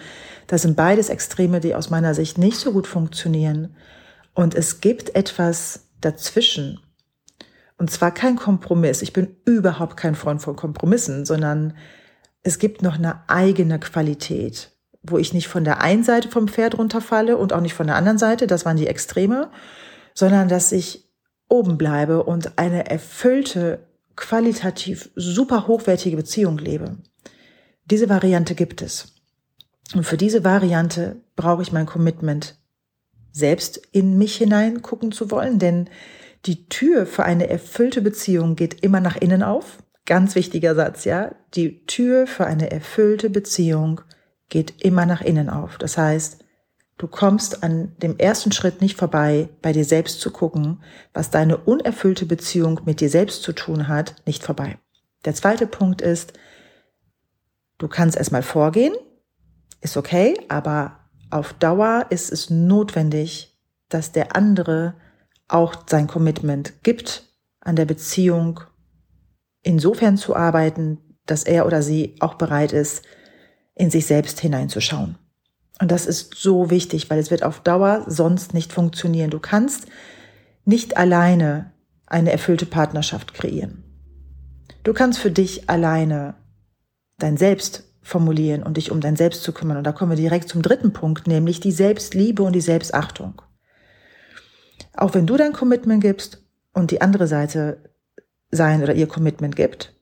Das 0.48 0.64
sind 0.64 0.76
beides 0.76 1.10
Extreme, 1.10 1.60
die 1.60 1.76
aus 1.76 1.90
meiner 1.90 2.14
Sicht 2.14 2.38
nicht 2.38 2.58
so 2.58 2.72
gut 2.72 2.88
funktionieren. 2.88 3.76
Und 4.34 4.56
es 4.56 4.82
gibt 4.82 5.16
etwas 5.16 5.88
dazwischen. 6.02 6.80
Und 7.78 7.90
zwar 7.90 8.12
kein 8.12 8.36
Kompromiss. 8.36 9.02
Ich 9.02 9.14
bin 9.14 9.38
überhaupt 9.46 9.98
kein 9.98 10.16
Freund 10.16 10.42
von 10.42 10.56
Kompromissen, 10.56 11.26
sondern 11.26 11.74
es 12.44 12.60
gibt 12.60 12.82
noch 12.82 12.96
eine 12.96 13.28
eigene 13.28 13.80
Qualität, 13.80 14.72
wo 15.04 15.18
ich 15.18 15.34
nicht 15.34 15.48
von 15.48 15.64
der 15.64 15.82
einen 15.82 16.04
Seite 16.04 16.30
vom 16.30 16.48
Pferd 16.48 16.78
runterfalle 16.78 17.38
und 17.38 17.54
auch 17.54 17.62
nicht 17.62 17.74
von 17.74 17.88
der 17.88 17.96
anderen 17.96 18.18
Seite, 18.18 18.48
das 18.48 18.66
waren 18.66 18.78
die 18.78 18.88
Extreme, 18.88 19.52
sondern 20.14 20.48
dass 20.48 20.72
ich 20.72 21.10
oben 21.50 21.78
bleibe 21.78 22.24
und 22.24 22.58
eine 22.58 22.90
erfüllte 22.90 23.80
qualitativ 24.16 25.10
super 25.16 25.68
hochwertige 25.68 26.18
Beziehung 26.18 26.58
lebe. 26.58 26.98
Diese 27.86 28.10
Variante 28.10 28.56
gibt 28.56 28.82
es. 28.82 29.16
Und 29.94 30.06
für 30.06 30.18
diese 30.18 30.44
Variante 30.44 31.18
brauche 31.36 31.62
ich 31.62 31.72
mein 31.72 31.86
Commitment, 31.86 32.58
selbst 33.32 33.78
in 33.92 34.18
mich 34.18 34.36
hinein 34.36 34.82
gucken 34.82 35.12
zu 35.12 35.32
wollen, 35.32 35.60
denn 35.60 35.90
die 36.46 36.68
Tür 36.70 37.06
für 37.06 37.24
eine 37.24 37.50
erfüllte 37.50 38.02
Beziehung 38.02 38.56
geht 38.56 38.84
immer 38.84 39.00
nach 39.00 39.18
innen 39.18 39.44
auf. 39.44 39.78
Ganz 40.06 40.36
wichtiger 40.36 40.74
Satz, 40.74 41.06
ja. 41.06 41.36
Die 41.54 41.86
Tür 41.86 42.26
für 42.26 42.46
eine 42.46 42.72
erfüllte 42.72 43.30
Beziehung 43.30 44.02
geht 44.50 44.84
immer 44.84 45.06
nach 45.06 45.22
innen 45.22 45.50
auf. 45.50 45.78
Das 45.78 45.98
heißt, 45.98 46.41
Du 47.02 47.08
kommst 47.08 47.64
an 47.64 47.96
dem 47.98 48.20
ersten 48.20 48.52
Schritt 48.52 48.80
nicht 48.80 48.96
vorbei, 48.96 49.50
bei 49.64 49.74
dir 49.74 49.86
selbst 49.86 50.22
zu 50.22 50.30
gucken, 50.30 50.84
was 51.16 51.32
deine 51.32 51.58
unerfüllte 51.58 52.28
Beziehung 52.28 52.82
mit 52.86 53.02
dir 53.02 53.10
selbst 53.10 53.42
zu 53.42 53.54
tun 53.54 53.88
hat, 53.88 54.14
nicht 54.28 54.44
vorbei. 54.44 54.78
Der 55.26 55.34
zweite 55.34 55.66
Punkt 55.66 56.04
ist, 56.04 56.34
du 57.80 57.88
kannst 57.88 58.18
erstmal 58.18 58.44
vorgehen, 58.44 58.94
ist 59.82 59.98
okay, 59.98 60.40
aber 60.48 61.00
auf 61.32 61.54
Dauer 61.54 62.06
ist 62.12 62.32
es 62.32 62.52
notwendig, 62.52 63.60
dass 63.90 64.12
der 64.12 64.36
andere 64.36 64.94
auch 65.48 65.74
sein 65.88 66.06
Commitment 66.06 66.84
gibt, 66.84 67.24
an 67.62 67.76
der 67.76 67.86
Beziehung 67.86 68.60
insofern 69.64 70.18
zu 70.18 70.36
arbeiten, 70.36 71.00
dass 71.26 71.46
er 71.46 71.66
oder 71.66 71.82
sie 71.82 72.16
auch 72.20 72.36
bereit 72.36 72.74
ist, 72.74 73.04
in 73.74 73.90
sich 73.90 74.06
selbst 74.06 74.40
hineinzuschauen. 74.40 75.18
Und 75.82 75.90
das 75.90 76.06
ist 76.06 76.36
so 76.36 76.70
wichtig, 76.70 77.10
weil 77.10 77.18
es 77.18 77.32
wird 77.32 77.44
auf 77.44 77.60
Dauer 77.60 78.06
sonst 78.08 78.54
nicht 78.54 78.72
funktionieren. 78.72 79.32
Du 79.32 79.40
kannst 79.40 79.88
nicht 80.64 80.96
alleine 80.96 81.72
eine 82.06 82.32
erfüllte 82.32 82.68
Partnerschaft 82.68 83.34
kreieren. 83.34 83.84
Du 84.84 84.94
kannst 84.94 85.18
für 85.18 85.32
dich 85.32 85.72
alleine 85.72 86.36
dein 87.18 87.36
Selbst 87.36 87.84
formulieren 88.04 88.62
und 88.62 88.78
dich 88.78 88.92
um 88.92 89.02
dein 89.02 89.16
Selbst 89.16 89.42
zu 89.42 89.54
kümmern. 89.54 89.78
Und 89.78 89.84
da 89.84 89.92
kommen 89.92 90.12
wir 90.12 90.18
direkt 90.18 90.50
zum 90.50 90.62
dritten 90.62 90.94
Punkt, 90.94 91.26
nämlich 91.26 91.60
die 91.60 91.72
Selbstliebe 91.72 92.44
und 92.44 92.54
die 92.54 92.62
Selbstachtung. 92.62 93.42
Auch 94.94 95.16
wenn 95.16 95.26
du 95.26 95.36
dein 95.36 95.54
Commitment 95.54 96.04
gibst 96.04 96.44
und 96.74 96.92
die 96.92 97.02
andere 97.02 97.26
Seite 97.26 97.90
sein 98.52 98.84
oder 98.84 98.94
ihr 98.94 99.08
Commitment 99.08 99.56
gibt, 99.56 99.96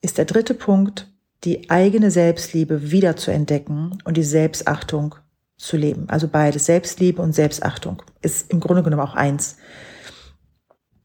ist 0.00 0.16
der 0.16 0.24
dritte 0.24 0.54
Punkt 0.54 1.09
die 1.44 1.70
eigene 1.70 2.10
Selbstliebe 2.10 2.90
wieder 2.90 3.16
zu 3.16 3.30
entdecken 3.30 3.98
und 4.04 4.16
die 4.16 4.22
Selbstachtung 4.22 5.14
zu 5.56 5.76
leben. 5.76 6.08
Also 6.08 6.28
beides, 6.28 6.66
Selbstliebe 6.66 7.20
und 7.22 7.34
Selbstachtung, 7.34 8.02
ist 8.22 8.50
im 8.50 8.60
Grunde 8.60 8.82
genommen 8.82 9.02
auch 9.02 9.14
eins. 9.14 9.56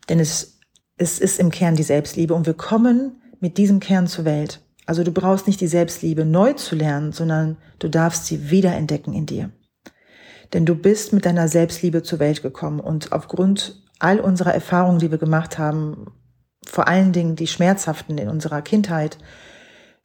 Denn 0.09 0.19
es, 0.19 0.59
es 0.97 1.19
ist 1.19 1.39
im 1.39 1.51
Kern 1.51 1.75
die 1.75 1.83
Selbstliebe 1.83 2.33
und 2.33 2.45
wir 2.45 2.53
kommen 2.53 3.21
mit 3.39 3.57
diesem 3.57 3.79
Kern 3.79 4.07
zur 4.07 4.25
Welt. 4.25 4.61
Also 4.85 5.03
du 5.03 5.11
brauchst 5.11 5.47
nicht 5.47 5.61
die 5.61 5.67
Selbstliebe 5.67 6.25
neu 6.25 6.53
zu 6.53 6.75
lernen, 6.75 7.11
sondern 7.11 7.57
du 7.79 7.89
darfst 7.89 8.27
sie 8.27 8.51
wiederentdecken 8.51 9.13
in 9.13 9.25
dir. 9.25 9.51
Denn 10.53 10.65
du 10.65 10.75
bist 10.75 11.11
mit 11.11 11.25
deiner 11.25 11.47
Selbstliebe 11.47 12.03
zur 12.03 12.19
Welt 12.19 12.41
gekommen 12.41 12.79
und 12.79 13.11
aufgrund 13.11 13.83
all 13.99 14.19
unserer 14.19 14.53
Erfahrungen, 14.53 14.99
die 14.99 15.11
wir 15.11 15.17
gemacht 15.17 15.57
haben, 15.57 16.11
vor 16.65 16.87
allen 16.87 17.13
Dingen 17.13 17.35
die 17.35 17.47
schmerzhaften 17.47 18.17
in 18.17 18.29
unserer 18.29 18.61
Kindheit, 18.61 19.17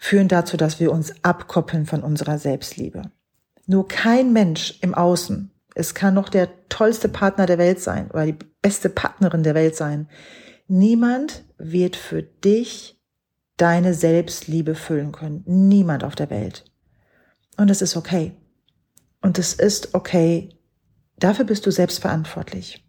führen 0.00 0.28
dazu, 0.28 0.56
dass 0.56 0.80
wir 0.80 0.90
uns 0.90 1.12
abkoppeln 1.22 1.84
von 1.84 2.02
unserer 2.02 2.38
Selbstliebe. 2.38 3.02
Nur 3.66 3.86
kein 3.86 4.32
Mensch 4.32 4.78
im 4.80 4.94
Außen, 4.94 5.52
es 5.74 5.94
kann 5.94 6.14
noch 6.14 6.30
der 6.30 6.48
tollste 6.68 7.08
Partner 7.08 7.46
der 7.46 7.58
Welt 7.58 7.80
sein 7.80 8.10
oder 8.10 8.26
die 8.26 8.38
beste 8.62 8.88
Partnerin 8.88 9.42
der 9.42 9.54
Welt 9.54 9.76
sein, 9.76 10.08
niemand 10.66 11.44
wird 11.58 11.96
für 11.96 12.22
dich 12.22 12.98
deine 13.58 13.92
Selbstliebe 13.92 14.74
füllen 14.74 15.12
können. 15.12 15.44
Niemand 15.46 16.02
auf 16.02 16.14
der 16.14 16.30
Welt. 16.30 16.64
Und 17.58 17.70
es 17.70 17.82
ist 17.82 17.94
okay. 17.94 18.32
Und 19.20 19.38
es 19.38 19.52
ist 19.52 19.94
okay. 19.94 20.48
Dafür 21.18 21.44
bist 21.44 21.66
du 21.66 21.70
selbst 21.70 21.98
verantwortlich. 21.98 22.82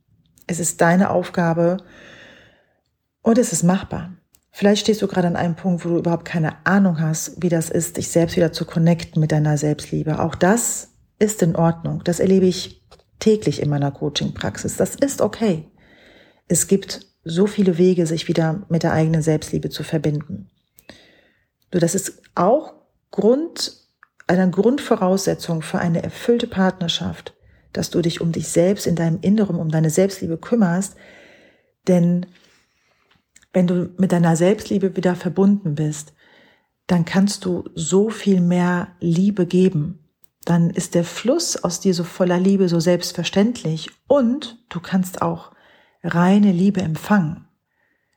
Es 0.47 0.61
ist 0.61 0.79
deine 0.79 1.09
Aufgabe 1.09 1.77
und 3.21 3.37
es 3.37 3.51
ist 3.51 3.63
machbar. 3.63 4.13
Vielleicht 4.51 4.81
stehst 4.81 5.01
du 5.01 5.07
gerade 5.07 5.27
an 5.27 5.37
einem 5.37 5.55
Punkt, 5.55 5.85
wo 5.85 5.89
du 5.89 5.97
überhaupt 5.97 6.25
keine 6.25 6.65
Ahnung 6.65 6.99
hast, 6.99 7.41
wie 7.41 7.49
das 7.49 7.69
ist, 7.69 7.97
dich 7.97 8.09
selbst 8.09 8.35
wieder 8.35 8.51
zu 8.51 8.65
connecten 8.65 9.21
mit 9.21 9.31
deiner 9.31 9.57
Selbstliebe. 9.57 10.19
Auch 10.19 10.35
das 10.35 10.89
ist 11.19 11.41
in 11.41 11.55
Ordnung. 11.55 12.03
Das 12.03 12.19
erlebe 12.19 12.45
ich 12.45 12.83
täglich 13.19 13.61
in 13.61 13.69
meiner 13.69 13.91
Coaching-Praxis. 13.91 14.75
Das 14.75 14.95
ist 14.95 15.21
okay. 15.21 15.71
Es 16.47 16.67
gibt 16.67 17.05
so 17.23 17.47
viele 17.47 17.77
Wege, 17.77 18.05
sich 18.05 18.27
wieder 18.27 18.65
mit 18.67 18.83
der 18.83 18.93
eigenen 18.93 19.21
Selbstliebe 19.21 19.69
zu 19.69 19.83
verbinden. 19.83 20.49
So, 21.71 21.79
das 21.79 21.95
ist 21.95 22.21
auch 22.35 22.73
Grund, 23.11 23.77
eine 24.27 24.49
Grundvoraussetzung 24.49 25.61
für 25.61 25.79
eine 25.79 26.03
erfüllte 26.03 26.47
Partnerschaft, 26.47 27.33
dass 27.73 27.89
du 27.89 28.01
dich 28.01 28.21
um 28.21 28.31
dich 28.31 28.47
selbst 28.47 28.87
in 28.87 28.95
deinem 28.95 29.19
Inneren, 29.21 29.57
um 29.57 29.69
deine 29.69 29.89
Selbstliebe 29.89 30.37
kümmerst, 30.37 30.95
denn 31.87 32.25
wenn 33.53 33.67
du 33.67 33.89
mit 33.97 34.11
deiner 34.11 34.35
Selbstliebe 34.35 34.95
wieder 34.95 35.15
verbunden 35.15 35.75
bist, 35.75 36.13
dann 36.87 37.05
kannst 37.05 37.45
du 37.45 37.65
so 37.75 38.09
viel 38.09 38.41
mehr 38.41 38.89
Liebe 38.99 39.45
geben. 39.45 39.99
Dann 40.43 40.69
ist 40.71 40.95
der 40.95 41.03
Fluss 41.03 41.63
aus 41.63 41.79
dir 41.79 41.93
so 41.93 42.03
voller 42.03 42.39
Liebe, 42.39 42.67
so 42.67 42.79
selbstverständlich 42.79 43.89
und 44.07 44.57
du 44.69 44.79
kannst 44.79 45.21
auch 45.21 45.51
reine 46.03 46.51
Liebe 46.51 46.81
empfangen. 46.81 47.45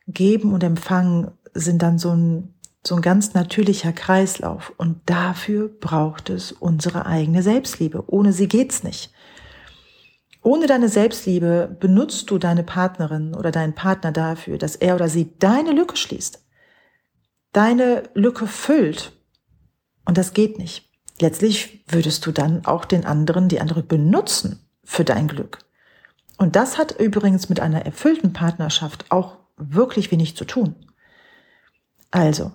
Geben 0.06 0.52
und 0.52 0.62
empfangen 0.64 1.30
sind 1.52 1.82
dann 1.82 1.98
so 1.98 2.10
ein, 2.10 2.54
so 2.86 2.96
ein 2.96 3.02
ganz 3.02 3.34
natürlicher 3.34 3.92
Kreislauf 3.92 4.72
und 4.76 4.98
dafür 5.06 5.68
braucht 5.68 6.30
es 6.30 6.52
unsere 6.52 7.06
eigene 7.06 7.42
Selbstliebe. 7.42 8.04
Ohne 8.06 8.32
sie 8.32 8.48
geht's 8.48 8.82
nicht. 8.82 9.12
Ohne 10.44 10.66
deine 10.66 10.90
Selbstliebe 10.90 11.74
benutzt 11.80 12.30
du 12.30 12.36
deine 12.36 12.64
Partnerin 12.64 13.34
oder 13.34 13.50
deinen 13.50 13.74
Partner 13.74 14.12
dafür, 14.12 14.58
dass 14.58 14.76
er 14.76 14.94
oder 14.94 15.08
sie 15.08 15.32
deine 15.38 15.72
Lücke 15.72 15.96
schließt, 15.96 16.44
deine 17.52 18.02
Lücke 18.12 18.46
füllt. 18.46 19.12
Und 20.04 20.18
das 20.18 20.34
geht 20.34 20.58
nicht. 20.58 20.90
Letztlich 21.18 21.82
würdest 21.88 22.26
du 22.26 22.30
dann 22.30 22.66
auch 22.66 22.84
den 22.84 23.06
anderen, 23.06 23.48
die 23.48 23.58
andere 23.58 23.82
benutzen 23.82 24.68
für 24.84 25.02
dein 25.02 25.28
Glück. 25.28 25.60
Und 26.36 26.56
das 26.56 26.76
hat 26.76 27.00
übrigens 27.00 27.48
mit 27.48 27.60
einer 27.60 27.86
erfüllten 27.86 28.34
Partnerschaft 28.34 29.06
auch 29.08 29.38
wirklich 29.56 30.10
wenig 30.10 30.36
zu 30.36 30.44
tun. 30.44 30.74
Also, 32.10 32.52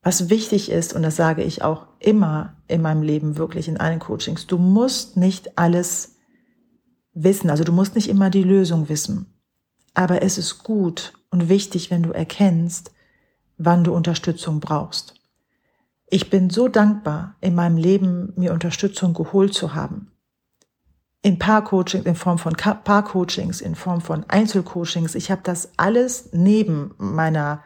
was 0.00 0.30
wichtig 0.30 0.70
ist, 0.70 0.94
und 0.94 1.02
das 1.02 1.16
sage 1.16 1.42
ich 1.42 1.62
auch 1.62 1.88
immer 1.98 2.56
in 2.68 2.82
meinem 2.82 3.02
Leben 3.02 3.36
wirklich 3.36 3.66
in 3.66 3.78
allen 3.78 3.98
Coachings, 3.98 4.46
du 4.46 4.58
musst 4.58 5.16
nicht 5.16 5.58
alles 5.58 6.11
wissen. 7.14 7.50
Also 7.50 7.64
du 7.64 7.72
musst 7.72 7.94
nicht 7.94 8.08
immer 8.08 8.30
die 8.30 8.42
Lösung 8.42 8.88
wissen. 8.88 9.26
Aber 9.94 10.22
es 10.22 10.38
ist 10.38 10.62
gut 10.62 11.12
und 11.30 11.48
wichtig, 11.48 11.90
wenn 11.90 12.02
du 12.02 12.12
erkennst, 12.12 12.92
wann 13.58 13.84
du 13.84 13.94
Unterstützung 13.94 14.60
brauchst. 14.60 15.14
Ich 16.06 16.30
bin 16.30 16.50
so 16.50 16.68
dankbar, 16.68 17.36
in 17.40 17.54
meinem 17.54 17.76
Leben 17.76 18.32
mir 18.36 18.52
Unterstützung 18.52 19.14
geholt 19.14 19.54
zu 19.54 19.74
haben. 19.74 20.10
In 21.22 21.38
Paarcoachings, 21.38 22.04
in 22.04 22.16
Form 22.16 22.38
von 22.38 22.54
Paarcoachings, 22.54 23.60
in 23.60 23.74
Form 23.74 24.00
von 24.00 24.24
Einzelcoachings. 24.28 25.14
Ich 25.14 25.30
habe 25.30 25.42
das 25.44 25.70
alles 25.76 26.30
neben 26.32 26.94
meiner, 26.98 27.62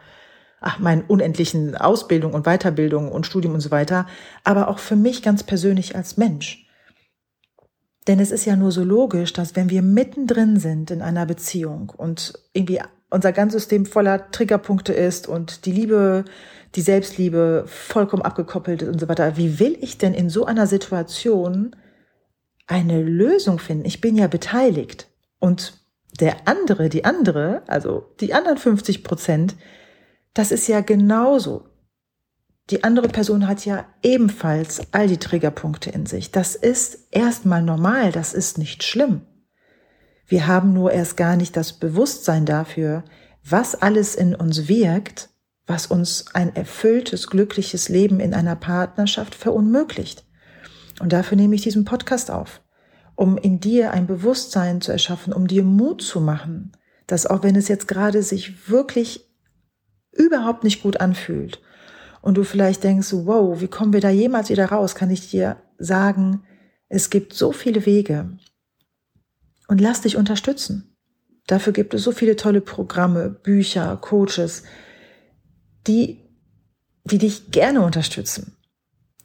ach, 0.61 0.79
meinen 0.79 1.03
unendlichen 1.03 1.75
Ausbildung 1.77 2.35
und 2.35 2.45
Weiterbildung 2.45 3.11
und 3.11 3.27
Studium 3.27 3.55
und 3.55 3.61
so 3.61 3.71
weiter, 3.71 4.07
aber 4.45 4.69
auch 4.69 4.79
für 4.79 4.97
mich 4.97 5.23
ganz 5.23 5.43
persönlich 5.43 5.97
als 5.97 6.17
Mensch. 6.17 6.66
Denn 8.07 8.21
es 8.21 8.31
ist 8.31 8.45
ja 8.45 8.57
nur 8.57 8.71
so 8.71 8.85
logisch, 8.85 9.33
dass 9.33 9.57
wenn 9.57 9.71
wir 9.71 9.83
mittendrin 9.83 10.59
sind 10.59 10.91
in 10.91 11.03
einer 11.03 11.27
Beziehung 11.27 11.93
und 11.97 12.35
irgendwie 12.53 12.81
unser 13.11 13.33
ganzes 13.33 13.63
System 13.63 13.87
voller 13.87 14.31
Triggerpunkte 14.31 14.93
ist 14.93 15.29
und 15.29 15.67
die 15.67 15.73
Liebe, 15.73 16.25
die 16.75 16.83
Selbstliebe 16.83 17.65
vollkommen 17.67 18.23
abgekoppelt 18.23 18.83
ist 18.83 18.89
und 18.89 19.01
so 19.01 19.09
weiter, 19.09 19.37
wie 19.37 19.59
will 19.59 19.77
ich 19.81 19.99
denn 19.99 20.15
in 20.15 20.29
so 20.29 20.45
einer 20.45 20.67
Situation 20.67 21.75
eine 22.67 23.03
Lösung 23.03 23.59
finden? 23.59 23.87
Ich 23.87 24.01
bin 24.01 24.17
ja 24.17 24.27
beteiligt 24.27 25.09
und 25.39 25.81
der 26.21 26.49
andere, 26.49 26.89
die 26.89 27.05
andere, 27.05 27.63
also 27.67 28.05
die 28.21 28.35
anderen 28.35 28.59
50 28.59 29.05
Prozent, 29.05 29.55
das 30.35 30.51
ist 30.51 30.67
ja 30.69 30.81
genauso. 30.81 31.65
Die 32.71 32.83
andere 32.83 33.09
Person 33.09 33.47
hat 33.47 33.65
ja 33.65 33.87
ebenfalls 34.03 34.93
all 34.93 35.07
die 35.07 35.19
Triggerpunkte 35.19 35.91
in 35.91 36.07
sich. 36.07 36.33
Das 36.33 36.57
ist 36.57 37.09
erstmal 37.13 37.63
normal, 37.63 38.11
das 38.11 38.35
ist 38.35 38.59
nicht 38.59 38.83
schlimm. 38.83 39.23
Wir 40.27 40.49
haben 40.49 40.73
nur 40.73 40.91
erst 40.91 41.17
gar 41.17 41.37
nicht 41.37 41.57
das 41.57 41.75
Bewusstsein 41.75 42.45
dafür, 42.45 43.05
was 43.49 43.77
alles 43.81 44.17
in 44.17 44.35
uns 44.35 44.67
wirkt, 44.67 45.29
was 45.69 45.87
uns 45.87 46.27
ein 46.35 46.57
erfülltes, 46.57 47.29
glückliches 47.29 47.89
Leben 47.89 48.19
in 48.19 48.35
einer 48.35 48.57
Partnerschaft 48.57 49.37
verunmöglicht. 49.37 50.25
Und 50.99 51.13
dafür 51.13 51.37
nehme 51.37 51.55
ich 51.55 51.63
diesen 51.63 51.85
Podcast 51.85 52.33
auf, 52.33 52.63
um 53.15 53.39
in 53.39 53.61
dir 53.61 53.93
ein 53.93 54.09
Bewusstsein 54.09 54.81
zu 54.81 54.91
erschaffen, 54.91 55.33
um 55.33 55.47
dir 55.47 55.63
Mut 55.63 56.03
zu 56.03 56.21
machen, 56.21 56.73
dass 57.07 57.27
auch 57.27 57.45
wenn 57.45 57.55
es 57.55 57.69
jetzt 57.69 57.87
gerade 57.87 58.25
sich 58.25 58.69
wirklich 58.69 59.29
überhaupt 60.11 60.65
nicht 60.65 60.83
gut 60.83 61.01
anfühlt 61.01 61.61
und 62.23 62.37
du 62.37 62.45
vielleicht 62.45 62.85
denkst, 62.85 63.13
wow, 63.13 63.61
wie 63.61 63.69
kommen 63.69 63.93
wir 63.93 64.01
da 64.01 64.11
jemals 64.11 64.49
wieder 64.51 64.67
raus, 64.67 64.95
kann 64.95 65.11
ich 65.11 65.31
dir 65.31 65.57
sagen, 65.79 66.43
es 66.89 67.11
gibt 67.11 67.33
so 67.33 67.53
viele 67.53 67.87
Wege. 67.87 68.39
Und 69.69 69.81
lass 69.81 70.03
dich 70.03 70.17
unterstützen. 70.17 70.97
Dafür 71.47 71.73
gibt 71.73 71.95
es 71.95 72.03
so 72.03 72.13
viele 72.13 72.37
tolle 72.37 72.61
Programme, 72.61 73.31
Bücher, 73.31 73.97
Coaches, 74.01 74.65
die, 75.87 76.25
die 77.05 77.19
dich 77.19 77.51
gerne 77.51 77.83
unterstützen. 77.83 78.57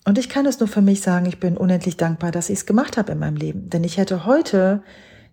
Und 0.05 0.17
ich 0.17 0.29
kann 0.29 0.45
es 0.45 0.59
nur 0.59 0.67
für 0.67 0.81
mich 0.81 1.01
sagen, 1.01 1.27
ich 1.27 1.39
bin 1.39 1.57
unendlich 1.57 1.97
dankbar, 1.97 2.31
dass 2.31 2.49
ich 2.49 2.59
es 2.59 2.65
gemacht 2.65 2.97
habe 2.97 3.11
in 3.11 3.19
meinem 3.19 3.37
Leben. 3.37 3.69
Denn 3.69 3.83
ich 3.83 3.97
hätte 3.97 4.25
heute 4.25 4.83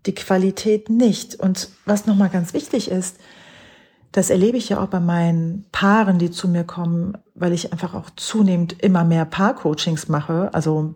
die 0.07 0.15
Qualität 0.15 0.91
nicht. 0.91 1.35
Und 1.37 1.71
was 1.87 2.07
nochmal 2.07 2.29
ganz 2.29 2.53
wichtig 2.53 2.91
ist, 2.91 3.17
das 4.13 4.31
erlebe 4.31 4.57
ich 4.57 4.69
ja 4.71 4.83
auch 4.83 4.89
bei 4.89 5.01
meinen 5.01 5.67
Paaren, 5.71 6.19
die 6.19 6.31
zu 6.31 6.49
mir 6.49 6.65
kommen, 6.65 7.19
weil 7.35 7.53
ich 7.53 7.73
einfach 7.73 7.95
auch 7.95 8.11
zunehmend 8.17 8.83
immer 8.83 9.05
mehr 9.05 9.25
Paarcoachings 9.25 10.09
mache. 10.09 10.53
Also 10.55 10.95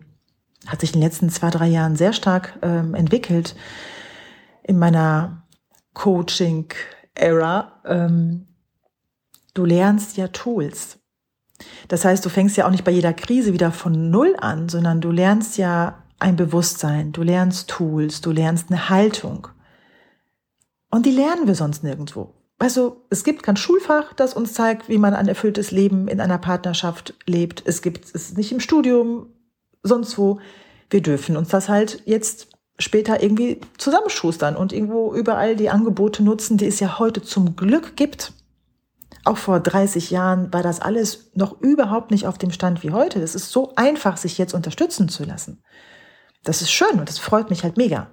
hat 0.65 0.81
sich 0.81 0.93
in 0.93 0.99
den 0.99 1.07
letzten 1.07 1.29
zwei, 1.29 1.49
drei 1.49 1.67
Jahren 1.67 1.95
sehr 1.95 2.13
stark 2.13 2.57
ähm, 2.61 2.95
entwickelt 2.95 3.55
in 4.63 4.79
meiner 4.79 5.43
Coaching-Era. 5.93 7.81
Ähm, 7.85 8.47
du 9.53 9.65
lernst 9.65 10.17
ja 10.17 10.29
Tools. 10.29 10.99
Das 11.87 12.05
heißt, 12.05 12.25
du 12.25 12.29
fängst 12.29 12.57
ja 12.57 12.65
auch 12.65 12.71
nicht 12.71 12.83
bei 12.83 12.91
jeder 12.91 13.13
Krise 13.13 13.53
wieder 13.53 13.71
von 13.71 14.09
Null 14.09 14.35
an, 14.39 14.69
sondern 14.69 15.01
du 15.01 15.11
lernst 15.11 15.57
ja 15.57 16.03
ein 16.19 16.35
Bewusstsein, 16.35 17.11
du 17.11 17.21
lernst 17.21 17.69
Tools, 17.69 18.21
du 18.21 18.31
lernst 18.31 18.69
eine 18.69 18.89
Haltung. 18.89 19.47
Und 20.89 21.05
die 21.05 21.11
lernen 21.11 21.47
wir 21.47 21.55
sonst 21.55 21.83
nirgendwo. 21.83 22.33
Also 22.59 23.05
es 23.09 23.23
gibt 23.23 23.43
kein 23.43 23.57
Schulfach, 23.57 24.13
das 24.13 24.33
uns 24.33 24.53
zeigt, 24.53 24.87
wie 24.87 24.97
man 24.97 25.13
ein 25.13 25.27
erfülltes 25.27 25.71
Leben 25.71 26.07
in 26.07 26.21
einer 26.21 26.37
Partnerschaft 26.37 27.13
lebt. 27.25 27.63
Es 27.65 27.81
gibt 27.81 28.13
es 28.13 28.37
nicht 28.37 28.51
im 28.51 28.59
Studium, 28.59 29.27
sonst 29.81 30.17
wo. 30.17 30.39
Wir 30.89 31.01
dürfen 31.01 31.35
uns 31.37 31.49
das 31.49 31.69
halt 31.69 32.03
jetzt 32.05 32.49
später 32.79 33.21
irgendwie 33.21 33.59
zusammenschustern 33.77 34.55
und 34.55 34.73
irgendwo 34.73 35.13
überall 35.13 35.55
die 35.55 35.69
Angebote 35.69 36.23
nutzen, 36.23 36.57
die 36.57 36.67
es 36.67 36.79
ja 36.79 36.99
heute 36.99 37.21
zum 37.21 37.55
Glück 37.55 37.95
gibt. 37.95 38.33
Auch 39.25 39.37
vor 39.37 39.59
30 39.59 40.11
Jahren 40.11 40.51
war 40.51 40.63
das 40.63 40.81
alles 40.81 41.31
noch 41.33 41.61
überhaupt 41.61 42.11
nicht 42.11 42.27
auf 42.27 42.37
dem 42.37 42.51
Stand 42.51 42.83
wie 42.83 42.91
heute. 42.91 43.21
Es 43.21 43.35
ist 43.35 43.51
so 43.51 43.73
einfach, 43.75 44.17
sich 44.17 44.37
jetzt 44.37 44.53
unterstützen 44.53 45.07
zu 45.07 45.23
lassen. 45.23 45.63
Das 46.43 46.61
ist 46.61 46.71
schön 46.71 46.99
und 46.99 47.07
das 47.07 47.19
freut 47.19 47.49
mich 47.49 47.63
halt 47.63 47.77
mega. 47.77 48.09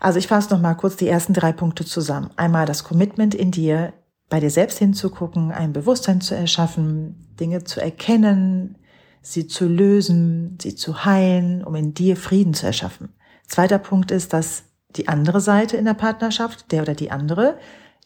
Also 0.00 0.18
ich 0.18 0.28
fasse 0.28 0.52
noch 0.52 0.60
mal 0.60 0.74
kurz 0.74 0.96
die 0.96 1.08
ersten 1.08 1.32
drei 1.32 1.52
Punkte 1.52 1.84
zusammen. 1.84 2.30
Einmal 2.36 2.66
das 2.66 2.84
Commitment 2.84 3.34
in 3.34 3.50
dir, 3.50 3.92
bei 4.28 4.40
dir 4.40 4.50
selbst 4.50 4.78
hinzugucken, 4.78 5.52
ein 5.52 5.72
Bewusstsein 5.72 6.20
zu 6.20 6.34
erschaffen, 6.34 7.34
Dinge 7.40 7.64
zu 7.64 7.80
erkennen, 7.80 8.78
sie 9.22 9.46
zu 9.46 9.66
lösen, 9.66 10.58
sie 10.60 10.74
zu 10.74 11.04
heilen, 11.04 11.64
um 11.64 11.74
in 11.74 11.94
dir 11.94 12.16
Frieden 12.16 12.54
zu 12.54 12.66
erschaffen. 12.66 13.10
Zweiter 13.46 13.78
Punkt 13.78 14.10
ist, 14.10 14.32
dass 14.32 14.64
die 14.90 15.08
andere 15.08 15.40
Seite 15.40 15.76
in 15.76 15.84
der 15.84 15.94
Partnerschaft, 15.94 16.70
der 16.72 16.82
oder 16.82 16.94
die 16.94 17.10
andere, 17.10 17.58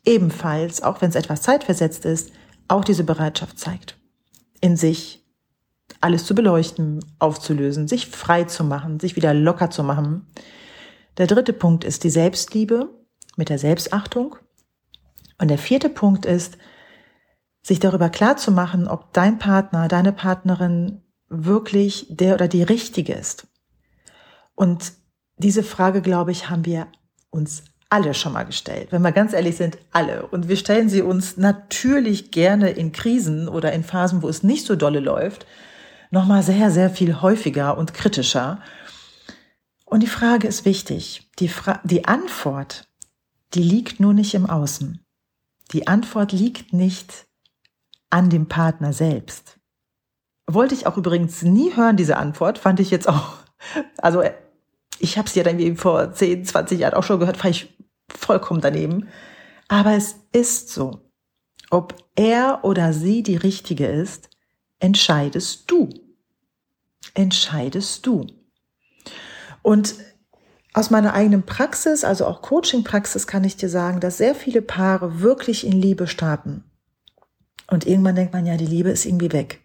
ebenfalls, 0.05 0.83
auch 0.83 1.01
wenn 1.01 1.11
es 1.11 1.17
etwas 1.17 1.43
zeitversetzt 1.43 2.05
ist, 2.05 2.33
auch 2.69 2.85
diese 2.85 3.05
Bereitschaft 3.05 3.59
zeigt, 3.59 3.99
in 4.61 4.77
sich 4.77 5.25
alles 6.01 6.25
zu 6.25 6.35
beleuchten, 6.35 7.05
aufzulösen, 7.19 7.87
sich 7.87 8.09
frei 8.09 8.45
zu 8.45 8.65
machen, 8.65 8.99
sich 8.99 9.15
wieder 9.15 9.35
locker 9.35 9.71
zu 9.71 9.85
machen. 9.85 10.27
Der 11.19 11.27
dritte 11.27 11.53
Punkt 11.53 11.85
ist 11.85 12.05
die 12.05 12.11
Selbstliebe 12.11 12.89
mit 13.37 13.49
der 13.49 13.59
Selbstachtung. 13.59 14.37
Und 15.39 15.49
der 15.49 15.59
vierte 15.59 15.89
Punkt 15.89 16.27
ist, 16.27 16.59
sich 17.63 17.79
darüber 17.79 18.09
klar 18.09 18.37
zu 18.37 18.51
machen, 18.51 18.89
ob 18.89 19.13
dein 19.13 19.39
Partner, 19.39 19.89
deine 19.89 20.13
Partnerin 20.13 21.03
wirklich 21.29 22.07
der 22.11 22.35
oder 22.35 22.49
die 22.49 22.63
richtige 22.63 23.15
ist. 23.15 23.47
Und 24.55 24.93
diese 25.37 25.63
Frage, 25.63 26.03
glaube 26.03 26.33
ich, 26.33 26.51
haben 26.51 26.67
wir 26.67 26.89
uns 27.31 27.65
alle 27.89 28.15
schon 28.15 28.33
mal 28.33 28.45
gestellt. 28.45 28.89
Wenn 28.91 29.03
wir 29.03 29.13
ganz 29.13 29.33
ehrlich 29.33 29.57
sind, 29.57 29.79
alle. 29.93 30.27
Und 30.27 30.49
wir 30.49 30.57
stellen 30.57 30.89
sie 30.89 31.03
uns 31.03 31.37
natürlich 31.37 32.31
gerne 32.31 32.71
in 32.71 32.93
Krisen 32.93 33.49
oder 33.49 33.73
in 33.73 33.85
Phasen, 33.85 34.23
wo 34.23 34.29
es 34.29 34.43
nicht 34.43 34.67
so 34.67 34.77
dolle 34.77 35.01
läuft, 35.01 35.47
nochmal 36.11 36.43
sehr, 36.43 36.71
sehr 36.71 36.91
viel 36.91 37.21
häufiger 37.21 37.77
und 37.77 37.95
kritischer. 37.95 38.61
Und 39.93 40.01
die 40.01 40.07
Frage 40.07 40.49
ist 40.49 40.65
wichtig. 40.65 41.29
Die, 41.39 41.49
Fra 41.49 41.79
die 41.85 42.07
Antwort, 42.07 42.89
die 43.53 43.63
liegt 43.63 44.01
nur 44.01 44.15
nicht 44.15 44.33
im 44.33 44.49
Außen. 44.49 45.05
Die 45.73 45.87
Antwort 45.87 46.33
liegt 46.33 46.73
nicht 46.73 47.27
an 48.09 48.31
dem 48.31 48.49
Partner 48.49 48.95
selbst. 48.95 49.59
Wollte 50.47 50.75
ich 50.75 50.87
auch 50.87 50.97
übrigens 50.97 51.43
nie 51.43 51.77
hören, 51.77 51.99
diese 51.99 52.17
Antwort, 52.17 52.57
fand 52.57 52.81
ich 52.81 52.91
jetzt 52.91 53.07
auch, 53.07 53.35
also 53.99 54.23
ich 54.99 55.19
habe 55.19 55.29
es 55.29 55.35
ja 55.35 55.43
dann 55.43 55.59
wie 55.59 55.77
vor 55.77 56.11
10, 56.11 56.47
20 56.47 56.81
Jahren 56.81 56.95
auch 56.95 57.05
schon 57.05 57.21
gehört, 57.21 57.37
fand 57.37 57.55
ich 57.55 57.77
vollkommen 58.09 58.63
daneben. 58.63 59.09
Aber 59.69 59.93
es 59.93 60.21
ist 60.33 60.71
so. 60.71 61.03
Ob 61.69 62.03
er 62.17 62.61
oder 62.63 62.95
sie 62.95 63.23
die 63.23 63.37
richtige 63.37 63.89
ist, 63.89 64.31
entscheidest 64.79 65.71
du. 65.71 65.91
Entscheidest 67.13 68.07
du. 68.07 68.27
Und 69.63 69.95
aus 70.75 70.91
meiner 70.91 71.15
eigenen 71.15 71.45
Praxis, 71.45 72.05
also 72.05 72.27
auch 72.27 72.43
Coaching-Praxis, 72.43 73.27
kann 73.27 73.45
ich 73.45 73.57
dir 73.57 73.69
sagen, 73.69 74.01
dass 74.01 74.19
sehr 74.19 74.35
viele 74.35 74.63
Paare 74.63 75.21
wirklich 75.21 75.67
in 75.67 75.73
Liebe 75.73 76.07
starten. 76.07 76.65
Und 77.69 77.87
irgendwann 77.87 78.17
denkt 78.17 78.33
man 78.33 78.47
ja, 78.47 78.57
die 78.57 78.67
Liebe 78.67 78.91
ist 78.91 79.05
irgendwie 79.05 79.33
weg. 79.33 79.61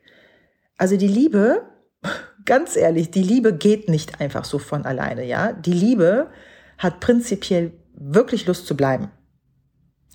Also 0.77 0.97
die 0.97 1.07
Liebe, 1.07 1.63
ganz 2.45 2.75
ehrlich, 2.75 3.11
die 3.11 3.23
Liebe 3.23 3.53
geht 3.53 3.89
nicht 3.89 4.21
einfach 4.21 4.45
so 4.45 4.59
von 4.59 4.85
alleine, 4.85 5.25
ja. 5.25 5.53
Die 5.53 5.73
Liebe 5.73 6.29
hat 6.77 6.99
prinzipiell 6.99 7.71
wirklich 7.93 8.45
Lust 8.45 8.67
zu 8.67 8.75
bleiben. 8.77 9.09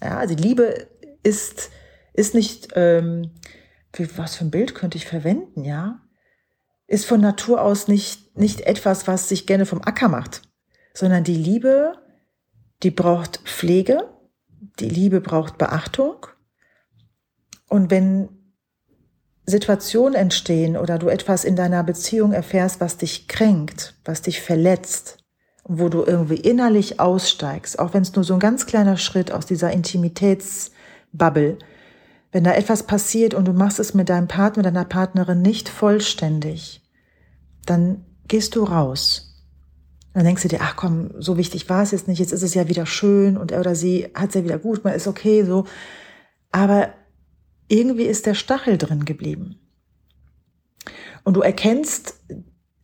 Ja, 0.03 0.18
also 0.18 0.35
Liebe 0.35 0.88
ist, 1.23 1.71
ist 2.12 2.35
nicht, 2.35 2.68
ähm, 2.75 3.31
wie, 3.95 4.09
was 4.16 4.37
für 4.37 4.45
ein 4.45 4.51
Bild 4.51 4.75
könnte 4.75 4.99
ich 4.99 5.07
verwenden, 5.07 5.64
ja? 5.64 6.02
Ist 6.92 7.07
von 7.07 7.22
Natur 7.22 7.62
aus 7.62 7.88
nicht, 7.88 8.37
nicht 8.37 8.61
etwas, 8.61 9.07
was 9.07 9.26
sich 9.26 9.46
gerne 9.46 9.64
vom 9.64 9.81
Acker 9.81 10.09
macht, 10.09 10.42
sondern 10.92 11.24
die 11.24 11.35
Liebe, 11.35 11.94
die 12.83 12.90
braucht 12.90 13.38
Pflege, 13.46 14.11
die 14.78 14.90
Liebe 14.90 15.22
braucht 15.22 15.57
Beachtung. 15.57 16.26
Und 17.70 17.90
wenn 17.90 18.28
Situationen 19.46 20.14
entstehen 20.14 20.76
oder 20.76 20.98
du 20.98 21.09
etwas 21.09 21.44
in 21.44 21.57
deiner 21.57 21.83
Beziehung 21.83 22.33
erfährst, 22.33 22.78
was 22.78 22.98
dich 22.98 23.26
kränkt, 23.26 23.94
was 24.05 24.20
dich 24.20 24.42
verletzt, 24.42 25.16
wo 25.64 25.88
du 25.88 26.05
irgendwie 26.05 26.37
innerlich 26.37 27.00
aussteigst, 27.00 27.78
auch 27.78 27.94
wenn 27.94 28.02
es 28.02 28.14
nur 28.14 28.24
so 28.24 28.35
ein 28.35 28.40
ganz 28.40 28.66
kleiner 28.66 28.98
Schritt 28.98 29.33
aus 29.33 29.46
dieser 29.46 29.72
Intimitätsbubble, 29.72 31.57
wenn 32.33 32.44
da 32.44 32.52
etwas 32.52 32.83
passiert 32.83 33.33
und 33.33 33.46
du 33.46 33.55
machst 33.55 33.78
es 33.78 33.94
mit 33.94 34.11
deinem 34.11 34.28
Partner, 34.28 34.62
deiner 34.62 34.85
Partnerin 34.85 35.40
nicht 35.40 35.70
vollständig, 35.70 36.82
dann 37.66 38.05
gehst 38.29 38.57
du 38.57 38.64
raus. 38.64 39.29
Dann 40.14 40.25
denkst 40.25 40.42
du 40.42 40.48
dir, 40.48 40.61
ach 40.61 40.77
komm, 40.77 41.11
so 41.18 41.37
wichtig 41.37 41.68
war 41.68 41.83
es 41.83 41.90
jetzt 41.90 42.09
nicht, 42.09 42.18
jetzt 42.18 42.33
ist 42.33 42.42
es 42.42 42.55
ja 42.55 42.68
wieder 42.68 42.87
schön 42.87 43.37
und 43.37 43.51
er 43.51 43.61
oder 43.61 43.75
sie 43.75 44.09
hat 44.14 44.31
es 44.31 44.35
ja 44.35 44.44
wieder 44.44 44.59
gut, 44.59 44.85
man 44.85 44.94
ist 44.94 45.07
okay, 45.07 45.44
so. 45.44 45.64
Aber 46.51 46.92
irgendwie 47.68 48.05
ist 48.05 48.27
der 48.27 48.35
Stachel 48.35 48.77
drin 48.77 49.05
geblieben. 49.05 49.59
Und 51.25 51.35
du 51.35 51.40
erkennst 51.40 52.14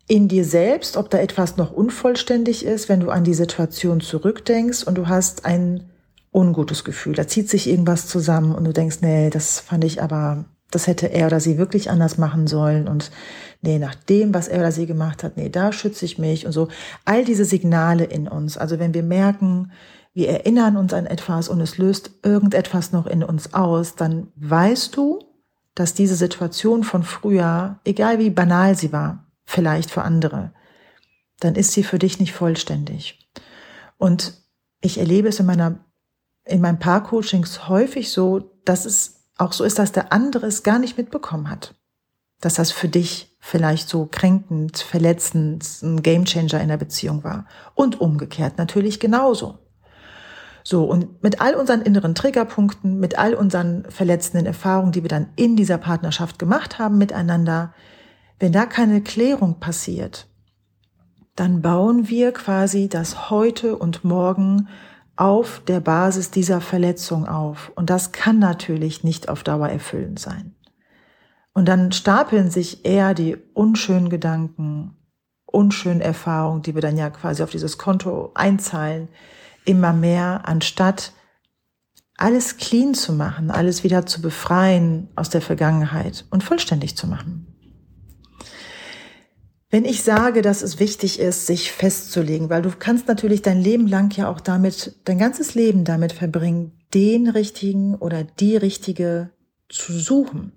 in 0.06 0.28
dir 0.28 0.44
selbst, 0.44 0.96
ob 0.96 1.10
da 1.10 1.18
etwas 1.18 1.58
noch 1.58 1.70
unvollständig 1.70 2.64
ist, 2.64 2.88
wenn 2.88 3.00
du 3.00 3.10
an 3.10 3.24
die 3.24 3.34
Situation 3.34 4.00
zurückdenkst 4.00 4.84
und 4.84 4.96
du 4.96 5.08
hast 5.08 5.44
ein 5.44 5.90
ungutes 6.32 6.84
Gefühl. 6.84 7.14
Da 7.14 7.26
zieht 7.26 7.50
sich 7.50 7.68
irgendwas 7.68 8.06
zusammen 8.06 8.54
und 8.54 8.64
du 8.64 8.72
denkst, 8.72 8.98
nee, 9.02 9.28
das 9.28 9.60
fand 9.60 9.84
ich 9.84 10.02
aber, 10.02 10.46
das 10.70 10.86
hätte 10.86 11.08
er 11.08 11.26
oder 11.26 11.40
sie 11.40 11.58
wirklich 11.58 11.90
anders 11.90 12.16
machen 12.16 12.46
sollen 12.46 12.88
und 12.88 13.10
nee, 13.60 13.78
nach 13.78 13.94
dem, 13.94 14.34
was 14.34 14.48
er 14.48 14.60
oder 14.60 14.72
sie 14.72 14.86
gemacht 14.86 15.22
hat, 15.22 15.36
nee, 15.36 15.48
da 15.48 15.72
schütze 15.72 16.04
ich 16.04 16.18
mich 16.18 16.46
und 16.46 16.52
so. 16.52 16.68
All 17.04 17.24
diese 17.24 17.44
Signale 17.44 18.04
in 18.04 18.28
uns. 18.28 18.56
Also 18.56 18.78
wenn 18.78 18.94
wir 18.94 19.02
merken, 19.02 19.72
wir 20.14 20.30
erinnern 20.30 20.76
uns 20.76 20.92
an 20.92 21.06
etwas 21.06 21.48
und 21.48 21.60
es 21.60 21.78
löst 21.78 22.10
irgendetwas 22.22 22.92
noch 22.92 23.06
in 23.06 23.22
uns 23.22 23.54
aus, 23.54 23.94
dann 23.94 24.28
weißt 24.36 24.96
du, 24.96 25.20
dass 25.74 25.94
diese 25.94 26.16
Situation 26.16 26.82
von 26.82 27.04
früher, 27.04 27.78
egal 27.84 28.18
wie 28.18 28.30
banal 28.30 28.76
sie 28.76 28.92
war, 28.92 29.26
vielleicht 29.44 29.90
für 29.90 30.02
andere, 30.02 30.52
dann 31.40 31.54
ist 31.54 31.72
sie 31.72 31.84
für 31.84 31.98
dich 31.98 32.18
nicht 32.18 32.32
vollständig. 32.32 33.30
Und 33.96 34.34
ich 34.80 34.98
erlebe 34.98 35.28
es 35.28 35.38
in 35.38 35.46
meiner, 35.46 35.78
in 36.44 36.60
meinen 36.60 36.78
Paarcoachings 36.78 37.68
häufig 37.68 38.10
so, 38.10 38.50
dass 38.64 38.86
es 38.86 39.18
auch 39.36 39.52
so 39.52 39.64
ist, 39.64 39.78
dass 39.78 39.92
der 39.92 40.12
andere 40.12 40.46
es 40.46 40.64
gar 40.64 40.78
nicht 40.78 40.98
mitbekommen 40.98 41.48
hat. 41.48 41.74
Dass 42.40 42.54
das 42.54 42.72
für 42.72 42.88
dich 42.88 43.37
vielleicht 43.48 43.88
so 43.88 44.04
kränkend, 44.04 44.76
verletzend, 44.78 45.64
ein 45.82 46.02
Gamechanger 46.02 46.60
in 46.60 46.68
der 46.68 46.76
Beziehung 46.76 47.24
war. 47.24 47.46
Und 47.74 47.98
umgekehrt 47.98 48.58
natürlich 48.58 49.00
genauso. 49.00 49.58
So, 50.62 50.84
und 50.84 51.22
mit 51.22 51.40
all 51.40 51.54
unseren 51.54 51.80
inneren 51.80 52.14
Triggerpunkten, 52.14 53.00
mit 53.00 53.18
all 53.18 53.32
unseren 53.32 53.86
verletzenden 53.88 54.44
Erfahrungen, 54.44 54.92
die 54.92 55.02
wir 55.02 55.08
dann 55.08 55.28
in 55.36 55.56
dieser 55.56 55.78
Partnerschaft 55.78 56.38
gemacht 56.38 56.78
haben 56.78 56.98
miteinander, 56.98 57.72
wenn 58.38 58.52
da 58.52 58.66
keine 58.66 59.00
Klärung 59.00 59.60
passiert, 59.60 60.28
dann 61.34 61.62
bauen 61.62 62.10
wir 62.10 62.32
quasi 62.32 62.90
das 62.90 63.30
heute 63.30 63.78
und 63.78 64.04
morgen 64.04 64.68
auf 65.16 65.62
der 65.66 65.80
Basis 65.80 66.30
dieser 66.30 66.60
Verletzung 66.60 67.26
auf. 67.26 67.72
Und 67.76 67.88
das 67.88 68.12
kann 68.12 68.38
natürlich 68.38 69.04
nicht 69.04 69.30
auf 69.30 69.42
Dauer 69.42 69.70
erfüllend 69.70 70.18
sein. 70.18 70.54
Und 71.52 71.66
dann 71.66 71.92
stapeln 71.92 72.50
sich 72.50 72.84
eher 72.84 73.14
die 73.14 73.36
unschönen 73.54 74.10
Gedanken, 74.10 74.96
unschönen 75.46 76.00
Erfahrungen, 76.00 76.62
die 76.62 76.74
wir 76.74 76.82
dann 76.82 76.96
ja 76.96 77.10
quasi 77.10 77.42
auf 77.42 77.50
dieses 77.50 77.78
Konto 77.78 78.32
einzahlen, 78.34 79.08
immer 79.64 79.92
mehr, 79.92 80.42
anstatt 80.44 81.12
alles 82.16 82.56
clean 82.56 82.94
zu 82.94 83.12
machen, 83.12 83.50
alles 83.50 83.84
wieder 83.84 84.04
zu 84.04 84.20
befreien 84.20 85.08
aus 85.14 85.30
der 85.30 85.40
Vergangenheit 85.40 86.26
und 86.30 86.42
vollständig 86.42 86.96
zu 86.96 87.06
machen. 87.06 87.46
Wenn 89.70 89.84
ich 89.84 90.02
sage, 90.02 90.40
dass 90.40 90.62
es 90.62 90.80
wichtig 90.80 91.20
ist, 91.20 91.46
sich 91.46 91.72
festzulegen, 91.72 92.48
weil 92.48 92.62
du 92.62 92.70
kannst 92.70 93.06
natürlich 93.06 93.42
dein 93.42 93.60
Leben 93.60 93.86
lang 93.86 94.10
ja 94.16 94.30
auch 94.30 94.40
damit, 94.40 94.98
dein 95.04 95.18
ganzes 95.18 95.54
Leben 95.54 95.84
damit 95.84 96.12
verbringen, 96.12 96.72
den 96.94 97.28
richtigen 97.28 97.94
oder 97.94 98.24
die 98.24 98.56
richtige 98.56 99.30
zu 99.68 99.92
suchen. 99.92 100.52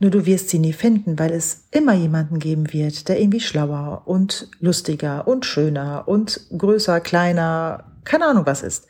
Nur 0.00 0.10
du 0.10 0.26
wirst 0.26 0.48
sie 0.48 0.58
nie 0.58 0.72
finden, 0.72 1.18
weil 1.18 1.32
es 1.32 1.64
immer 1.72 1.94
jemanden 1.94 2.38
geben 2.38 2.72
wird, 2.72 3.08
der 3.08 3.20
irgendwie 3.20 3.40
schlauer 3.40 4.02
und 4.06 4.48
lustiger 4.60 5.26
und 5.26 5.44
schöner 5.44 6.04
und 6.06 6.40
größer, 6.56 7.00
kleiner, 7.00 7.84
keine 8.04 8.26
Ahnung 8.26 8.46
was 8.46 8.62
ist. 8.62 8.86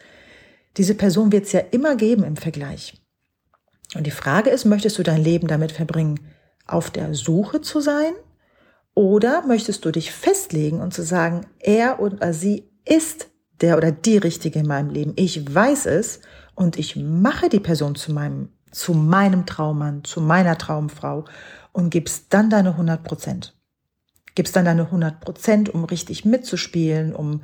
Diese 0.77 0.94
Person 0.94 1.33
wird 1.33 1.47
es 1.47 1.53
ja 1.53 1.61
immer 1.71 1.97
geben 1.97 2.25
im 2.25 2.37
Vergleich. 2.37 3.01
Und 3.94 4.07
die 4.07 4.12
Frage 4.12 4.51
ist, 4.51 4.66
möchtest 4.66 4.99
du 4.99 5.03
dein 5.03 5.23
Leben 5.23 5.49
damit 5.49 5.73
verbringen, 5.73 6.21
auf 6.66 6.90
der 6.90 7.14
Suche 7.14 7.62
zu 7.62 7.81
sein? 7.81 8.12
Oder 8.94 9.47
möchtest 9.47 9.85
du 9.85 9.90
dich 9.90 10.12
festlegen 10.12 10.81
und 10.81 10.92
zu 10.92 11.03
sagen, 11.03 11.47
er 11.59 12.01
oder 12.01 12.33
sie 12.35 12.68
ist 12.85 13.29
der 13.61 13.77
oder 13.77 13.92
die 13.92 14.18
Richtige 14.18 14.61
in 14.61 14.66
meinem 14.66 14.90
Leben. 14.90 15.12
Ich 15.16 15.55
weiß 15.55 15.87
es 15.87 16.21
und 16.55 16.79
ich 16.79 16.97
mache 16.97 17.49
die 17.49 17.61
Person 17.61 17.94
zu 17.94 18.12
meinem 18.12 18.51
zu 18.71 18.95
meinem 18.95 19.47
Traummann, 19.47 20.05
zu 20.05 20.21
meiner 20.21 20.59
Traumfrau 20.59 21.25
und 21.73 21.91
gibst 21.91 22.27
dann 22.31 22.51
deine 22.51 22.71
100 22.71 23.03
Prozent. 23.03 23.55
Gibst 24.35 24.57
dann 24.57 24.65
deine 24.65 24.87
100 24.87 25.21
Prozent, 25.21 25.69
um 25.69 25.85
richtig 25.85 26.25
mitzuspielen, 26.25 27.15
um 27.15 27.43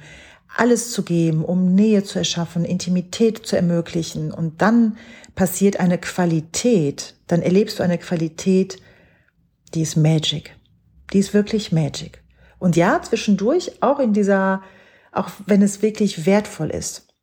alles 0.56 0.92
zu 0.92 1.02
geben, 1.02 1.44
um 1.44 1.74
Nähe 1.74 2.04
zu 2.04 2.18
erschaffen, 2.18 2.64
Intimität 2.64 3.44
zu 3.44 3.56
ermöglichen. 3.56 4.32
Und 4.32 4.62
dann 4.62 4.96
passiert 5.34 5.80
eine 5.80 5.98
Qualität, 5.98 7.14
dann 7.26 7.42
erlebst 7.42 7.78
du 7.78 7.82
eine 7.82 7.98
Qualität, 7.98 8.80
die 9.74 9.82
ist 9.82 9.96
Magic. 9.96 10.56
Die 11.12 11.18
ist 11.18 11.34
wirklich 11.34 11.72
Magic. 11.72 12.22
Und 12.58 12.76
ja, 12.76 13.02
zwischendurch 13.02 13.82
auch 13.82 13.98
in 13.98 14.12
dieser, 14.12 14.62
auch 15.10 15.30
wenn 15.46 15.62
es 15.62 15.82
wirklich 15.82 16.26
wertvoll 16.26 16.70
ist 16.70 17.13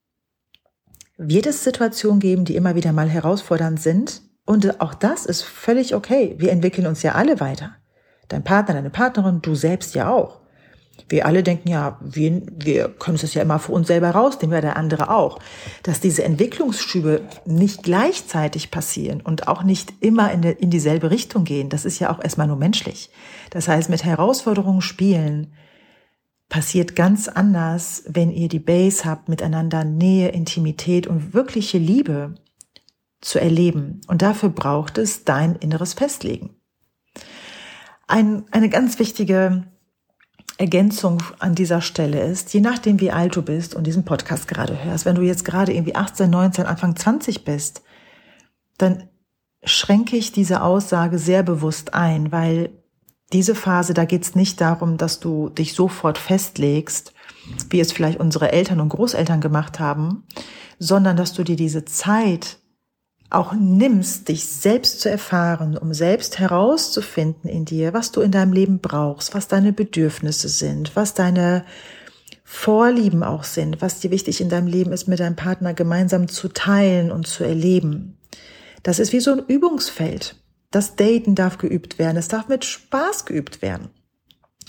wird 1.24 1.46
es 1.46 1.64
Situationen 1.64 2.20
geben, 2.20 2.46
die 2.46 2.56
immer 2.56 2.76
wieder 2.76 2.94
mal 2.94 3.08
herausfordernd 3.08 3.80
sind. 3.80 4.22
Und 4.46 4.82
auch 4.82 4.96
das 4.96 5.28
ist 5.28 5.44
völlig 5.44 5.94
okay. 5.94 6.36
Wir 6.40 6.52
entwickeln 6.52 6.88
uns 6.88 7.04
ja 7.04 7.14
alle 7.14 7.40
weiter. 7.40 7.76
Dein 8.28 8.44
Partner, 8.44 8.74
deine 8.74 8.90
Partnerin, 8.90 9.42
du 9.42 9.54
selbst 9.54 9.94
ja 9.94 10.10
auch. 10.10 10.42
Wir 11.10 11.26
alle 11.26 11.44
denken 11.44 11.70
ja, 11.70 12.00
wir, 12.02 12.42
wir 12.52 12.90
können 12.90 13.20
es 13.22 13.34
ja 13.34 13.42
immer 13.42 13.60
für 13.60 13.72
uns 13.72 13.88
selber 13.88 14.12
rausnehmen, 14.12 14.56
ja 14.56 14.62
der 14.62 14.78
andere 14.78 15.12
auch. 15.12 15.40
Dass 15.84 16.00
diese 16.00 16.24
Entwicklungsschübe 16.24 17.22
nicht 17.46 17.84
gleichzeitig 17.84 18.72
passieren 18.72 19.22
und 19.22 19.48
auch 19.48 19.64
nicht 19.64 19.94
immer 20.00 20.32
in, 20.32 20.42
de, 20.42 20.54
in 20.54 20.70
dieselbe 20.70 21.12
Richtung 21.12 21.44
gehen, 21.44 21.70
das 21.70 21.86
ist 21.86 22.00
ja 22.00 22.12
auch 22.12 22.22
erstmal 22.22 22.48
nur 22.48 22.58
menschlich. 22.58 23.12
Das 23.52 23.68
heißt, 23.68 23.90
mit 23.90 24.04
Herausforderungen 24.04 24.82
spielen, 24.82 25.54
passiert 26.52 26.98
ganz 26.98 27.30
anders, 27.30 28.04
wenn 28.08 28.30
ihr 28.30 28.50
die 28.50 28.60
Base 28.60 29.06
habt, 29.06 29.30
miteinander 29.30 29.86
Nähe, 29.86 30.28
Intimität 30.28 31.08
und 31.08 31.34
wirkliche 31.34 31.78
Liebe 31.78 32.36
zu 33.22 33.40
erleben. 33.40 34.02
Und 34.08 34.22
dafür 34.22 34.50
braucht 34.50 34.98
es 34.98 35.24
dein 35.24 35.56
inneres 35.56 35.94
Festlegen. 35.94 36.54
Ein, 38.06 38.44
eine 38.52 38.68
ganz 38.68 39.00
wichtige 39.00 39.64
Ergänzung 40.58 41.24
an 41.40 41.56
dieser 41.56 41.80
Stelle 41.80 42.22
ist, 42.22 42.54
je 42.54 42.60
nachdem 42.60 43.00
wie 43.00 43.12
alt 43.12 43.38
du 43.38 43.44
bist 43.44 43.74
und 43.74 43.88
diesen 43.88 44.04
Podcast 44.04 44.50
gerade 44.50 44.84
hörst, 44.84 45.06
wenn 45.06 45.16
du 45.16 45.22
jetzt 45.22 45.46
gerade 45.46 45.74
irgendwie 45.74 45.96
18, 45.96 46.30
19, 46.30 46.66
Anfang 46.66 46.98
20 46.98 47.46
bist, 47.46 47.82
dann 48.78 49.08
schränke 49.64 50.18
ich 50.18 50.34
diese 50.34 50.64
Aussage 50.64 51.18
sehr 51.18 51.44
bewusst 51.44 51.94
ein, 51.94 52.34
weil 52.34 52.72
diese 53.34 53.56
Phase, 53.56 53.94
da 53.94 54.06
geht 54.06 54.24
es 54.24 54.36
nicht 54.36 54.60
darum, 54.62 54.98
dass 54.98 55.20
du 55.20 55.50
dich 55.50 55.74
sofort 55.74 56.18
festlegst, 56.18 57.14
wie 57.70 57.80
es 57.80 57.92
vielleicht 57.92 58.20
unsere 58.20 58.52
Eltern 58.52 58.80
und 58.80 58.90
Großeltern 58.90 59.42
gemacht 59.42 59.80
haben, 59.80 60.24
sondern 60.80 61.16
dass 61.16 61.34
du 61.34 61.44
dir 61.44 61.56
diese 61.56 61.86
Zeit 61.86 62.58
auch 63.30 63.54
nimmst, 63.54 64.28
dich 64.28 64.46
selbst 64.46 65.00
zu 65.00 65.10
erfahren, 65.10 65.78
um 65.78 65.94
selbst 65.94 66.40
herauszufinden 66.40 67.50
in 67.50 67.64
dir, 67.64 67.94
was 67.94 68.12
du 68.12 68.20
in 68.22 68.32
deinem 68.32 68.52
Leben 68.52 68.80
brauchst, 68.80 69.34
was 69.34 69.48
deine 69.48 69.72
Bedürfnisse 69.72 70.50
sind, 70.50 70.96
was 70.96 71.14
deine 71.14 71.64
Vorlieben 72.44 73.24
auch 73.24 73.46
sind, 73.46 73.82
was 73.82 74.02
dir 74.02 74.12
wichtig 74.12 74.42
in 74.42 74.50
deinem 74.50 74.68
Leben 74.68 74.92
ist, 74.92 75.08
mit 75.08 75.22
deinem 75.22 75.38
Partner 75.38 75.74
gemeinsam 75.74 76.28
zu 76.28 76.50
teilen 76.50 77.10
und 77.10 77.26
zu 77.26 77.46
erleben. 77.46 78.18
Das 78.84 79.00
ist 79.00 79.14
wie 79.14 79.22
so 79.22 79.32
ein 79.32 79.46
Übungsfeld. 79.48 80.36
Das 80.72 80.96
Daten 80.96 81.36
darf 81.36 81.58
geübt 81.58 82.00
werden. 82.00 82.18
Es 82.18 82.30
darf 82.30 82.48
mit 82.48 82.66
Spaß 82.66 83.26
geübt 83.26 83.62
werden. 83.62 83.90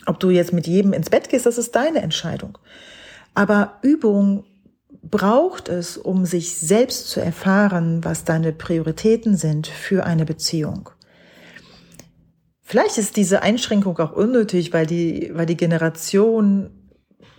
Ob 0.06 0.18
du 0.18 0.30
jetzt 0.30 0.52
mit 0.52 0.66
jedem 0.66 0.92
ins 0.92 1.10
Bett 1.10 1.28
gehst, 1.28 1.46
das 1.46 1.58
ist 1.58 1.74
deine 1.76 2.02
Entscheidung. 2.02 2.58
Aber 3.34 3.78
Übung 3.82 4.44
braucht 5.02 5.68
es, 5.68 5.96
um 5.96 6.26
sich 6.26 6.56
selbst 6.56 7.08
zu 7.08 7.20
erfahren, 7.20 8.04
was 8.04 8.24
deine 8.24 8.52
Prioritäten 8.52 9.36
sind 9.36 9.66
für 9.66 10.04
eine 10.04 10.24
Beziehung. 10.24 10.90
Vielleicht 12.60 12.98
ist 12.98 13.16
diese 13.16 13.42
Einschränkung 13.42 13.98
auch 13.98 14.12
unnötig, 14.12 14.72
weil 14.72 14.86
die, 14.86 15.30
weil 15.34 15.46
die 15.46 15.56
Generation 15.56 16.70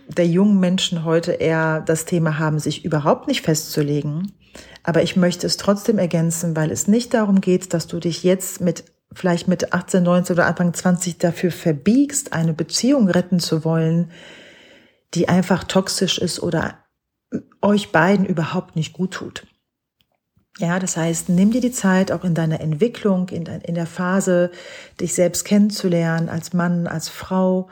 der 0.08 0.26
jungen 0.26 0.60
Menschen 0.60 1.04
heute 1.04 1.32
eher 1.32 1.80
das 1.80 2.04
Thema 2.04 2.38
haben, 2.38 2.58
sich 2.58 2.84
überhaupt 2.84 3.26
nicht 3.26 3.42
festzulegen, 3.42 4.32
aber 4.84 5.02
ich 5.02 5.16
möchte 5.16 5.46
es 5.46 5.56
trotzdem 5.56 5.98
ergänzen, 5.98 6.54
weil 6.54 6.70
es 6.70 6.86
nicht 6.86 7.14
darum 7.14 7.40
geht, 7.40 7.74
dass 7.74 7.86
du 7.86 7.98
dich 7.98 8.22
jetzt 8.22 8.60
mit 8.60 8.84
vielleicht 9.12 9.48
mit 9.48 9.72
18, 9.72 10.02
19 10.02 10.34
oder 10.34 10.46
Anfang 10.46 10.74
20 10.74 11.18
dafür 11.18 11.50
verbiegst, 11.50 12.32
eine 12.32 12.52
Beziehung 12.52 13.08
retten 13.08 13.40
zu 13.40 13.64
wollen, 13.64 14.10
die 15.14 15.28
einfach 15.28 15.64
toxisch 15.64 16.18
ist 16.18 16.42
oder 16.42 16.78
euch 17.62 17.92
beiden 17.92 18.26
überhaupt 18.26 18.76
nicht 18.76 18.92
gut 18.92 19.12
tut. 19.12 19.46
Ja, 20.58 20.78
das 20.78 20.96
heißt, 20.96 21.30
nimm 21.30 21.50
dir 21.50 21.60
die 21.60 21.72
Zeit 21.72 22.12
auch 22.12 22.22
in 22.22 22.34
deiner 22.34 22.60
Entwicklung, 22.60 23.28
in, 23.28 23.44
de, 23.44 23.60
in 23.64 23.74
der 23.74 23.86
Phase, 23.86 24.52
dich 25.00 25.14
selbst 25.14 25.44
kennenzulernen 25.44 26.28
als 26.28 26.52
Mann, 26.52 26.86
als 26.86 27.08
Frau, 27.08 27.68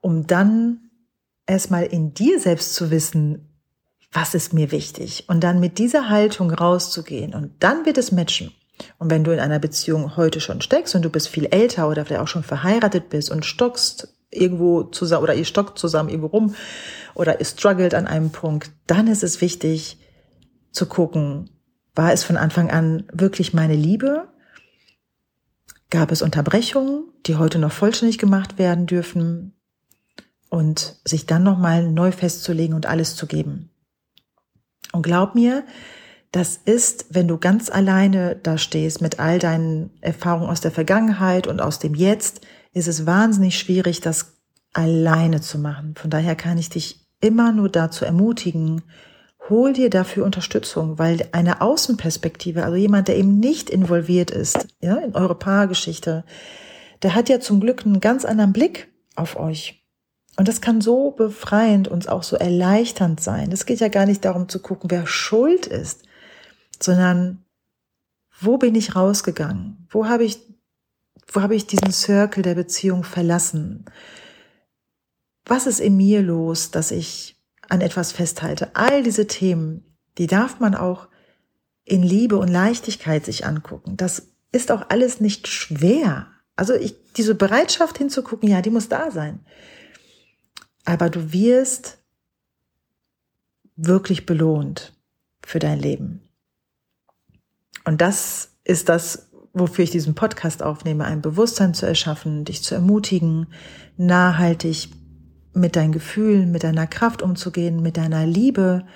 um 0.00 0.26
dann 0.26 0.90
erstmal 1.46 1.84
in 1.84 2.12
dir 2.12 2.38
selbst 2.38 2.74
zu 2.74 2.90
wissen, 2.90 3.47
was 4.12 4.34
ist 4.34 4.52
mir 4.52 4.70
wichtig? 4.70 5.24
Und 5.28 5.44
dann 5.44 5.60
mit 5.60 5.78
dieser 5.78 6.08
Haltung 6.08 6.50
rauszugehen 6.50 7.34
und 7.34 7.52
dann 7.60 7.84
wird 7.84 7.98
es 7.98 8.12
matchen. 8.12 8.52
Und 8.98 9.10
wenn 9.10 9.24
du 9.24 9.32
in 9.32 9.40
einer 9.40 9.58
Beziehung 9.58 10.16
heute 10.16 10.40
schon 10.40 10.60
steckst 10.60 10.94
und 10.94 11.02
du 11.02 11.10
bist 11.10 11.28
viel 11.28 11.46
älter 11.46 11.88
oder 11.88 12.04
vielleicht 12.04 12.22
auch 12.22 12.28
schon 12.28 12.44
verheiratet 12.44 13.10
bist 13.10 13.30
und 13.30 13.44
stockst 13.44 14.14
irgendwo 14.30 14.84
zusammen 14.84 15.24
oder 15.24 15.34
ihr 15.34 15.44
stockt 15.44 15.78
zusammen 15.78 16.08
irgendwo 16.08 16.28
rum 16.28 16.54
oder 17.14 17.40
ihr 17.40 17.46
struggelt 17.46 17.94
an 17.94 18.06
einem 18.06 18.30
Punkt, 18.30 18.70
dann 18.86 19.06
ist 19.06 19.24
es 19.24 19.40
wichtig 19.40 19.98
zu 20.70 20.86
gucken, 20.86 21.50
war 21.94 22.12
es 22.12 22.22
von 22.22 22.36
Anfang 22.36 22.70
an 22.70 23.04
wirklich 23.12 23.52
meine 23.52 23.74
Liebe? 23.74 24.28
Gab 25.90 26.12
es 26.12 26.22
Unterbrechungen, 26.22 27.04
die 27.26 27.36
heute 27.36 27.58
noch 27.58 27.72
vollständig 27.72 28.18
gemacht 28.18 28.58
werden 28.58 28.86
dürfen? 28.86 29.54
Und 30.50 30.96
sich 31.04 31.26
dann 31.26 31.42
nochmal 31.42 31.90
neu 31.90 32.10
festzulegen 32.10 32.74
und 32.74 32.86
alles 32.86 33.16
zu 33.16 33.26
geben. 33.26 33.70
Und 34.92 35.02
glaub 35.02 35.34
mir, 35.34 35.64
das 36.32 36.56
ist, 36.56 37.06
wenn 37.10 37.28
du 37.28 37.38
ganz 37.38 37.70
alleine 37.70 38.36
da 38.36 38.58
stehst 38.58 39.00
mit 39.00 39.18
all 39.18 39.38
deinen 39.38 39.90
Erfahrungen 40.00 40.50
aus 40.50 40.60
der 40.60 40.70
Vergangenheit 40.70 41.46
und 41.46 41.60
aus 41.60 41.78
dem 41.78 41.94
Jetzt, 41.94 42.42
ist 42.72 42.88
es 42.88 43.06
wahnsinnig 43.06 43.58
schwierig, 43.58 44.00
das 44.00 44.36
alleine 44.74 45.40
zu 45.40 45.58
machen. 45.58 45.94
Von 45.96 46.10
daher 46.10 46.36
kann 46.36 46.58
ich 46.58 46.68
dich 46.68 47.06
immer 47.20 47.52
nur 47.52 47.68
dazu 47.68 48.04
ermutigen, 48.04 48.82
hol 49.48 49.72
dir 49.72 49.88
dafür 49.88 50.24
Unterstützung, 50.24 50.98
weil 50.98 51.26
eine 51.32 51.62
Außenperspektive, 51.62 52.64
also 52.64 52.76
jemand, 52.76 53.08
der 53.08 53.16
eben 53.16 53.38
nicht 53.40 53.70
involviert 53.70 54.30
ist, 54.30 54.68
ja, 54.80 54.96
in 54.96 55.14
eure 55.14 55.34
Paargeschichte, 55.34 56.24
der 57.02 57.14
hat 57.14 57.28
ja 57.28 57.40
zum 57.40 57.60
Glück 57.60 57.86
einen 57.86 58.00
ganz 58.00 58.24
anderen 58.24 58.52
Blick 58.52 58.88
auf 59.16 59.36
euch. 59.36 59.77
Und 60.38 60.46
das 60.46 60.60
kann 60.60 60.80
so 60.80 61.10
befreiend 61.10 61.88
und 61.88 62.08
auch 62.08 62.22
so 62.22 62.36
erleichternd 62.36 63.20
sein. 63.20 63.50
Es 63.50 63.66
geht 63.66 63.80
ja 63.80 63.88
gar 63.88 64.06
nicht 64.06 64.24
darum 64.24 64.48
zu 64.48 64.60
gucken, 64.60 64.88
wer 64.88 65.04
schuld 65.04 65.66
ist, 65.66 66.04
sondern 66.80 67.44
wo 68.40 68.56
bin 68.56 68.76
ich 68.76 68.94
rausgegangen? 68.94 69.88
Wo 69.90 70.06
habe 70.06 70.22
ich, 70.22 70.38
wo 71.32 71.40
habe 71.40 71.56
ich 71.56 71.66
diesen 71.66 71.90
Circle 71.90 72.44
der 72.44 72.54
Beziehung 72.54 73.02
verlassen? 73.02 73.86
Was 75.44 75.66
ist 75.66 75.80
in 75.80 75.96
mir 75.96 76.22
los, 76.22 76.70
dass 76.70 76.92
ich 76.92 77.36
an 77.68 77.80
etwas 77.80 78.12
festhalte? 78.12 78.70
All 78.74 79.02
diese 79.02 79.26
Themen, 79.26 79.96
die 80.18 80.28
darf 80.28 80.60
man 80.60 80.76
auch 80.76 81.08
in 81.84 82.04
Liebe 82.04 82.36
und 82.36 82.46
Leichtigkeit 82.46 83.24
sich 83.24 83.44
angucken. 83.44 83.96
Das 83.96 84.28
ist 84.52 84.70
auch 84.70 84.88
alles 84.88 85.20
nicht 85.20 85.48
schwer. 85.48 86.28
Also 86.54 86.74
ich, 86.74 86.94
diese 87.16 87.34
Bereitschaft 87.34 87.98
hinzugucken, 87.98 88.48
ja, 88.48 88.62
die 88.62 88.70
muss 88.70 88.88
da 88.88 89.10
sein. 89.10 89.40
Aber 90.88 91.10
du 91.10 91.34
wirst 91.34 91.98
wirklich 93.76 94.24
belohnt 94.24 94.96
für 95.44 95.58
dein 95.58 95.78
Leben. 95.78 96.22
Und 97.84 98.00
das 98.00 98.56
ist 98.64 98.88
das, 98.88 99.28
wofür 99.52 99.84
ich 99.84 99.90
diesen 99.90 100.14
Podcast 100.14 100.62
aufnehme, 100.62 101.04
ein 101.04 101.20
Bewusstsein 101.20 101.74
zu 101.74 101.84
erschaffen, 101.84 102.46
dich 102.46 102.62
zu 102.62 102.74
ermutigen, 102.74 103.48
nachhaltig 103.98 104.88
mit 105.52 105.76
deinen 105.76 105.92
Gefühlen, 105.92 106.52
mit 106.52 106.64
deiner 106.64 106.86
Kraft 106.86 107.20
umzugehen, 107.20 107.82
mit 107.82 107.98
deiner 107.98 108.24
Liebe, 108.24 108.86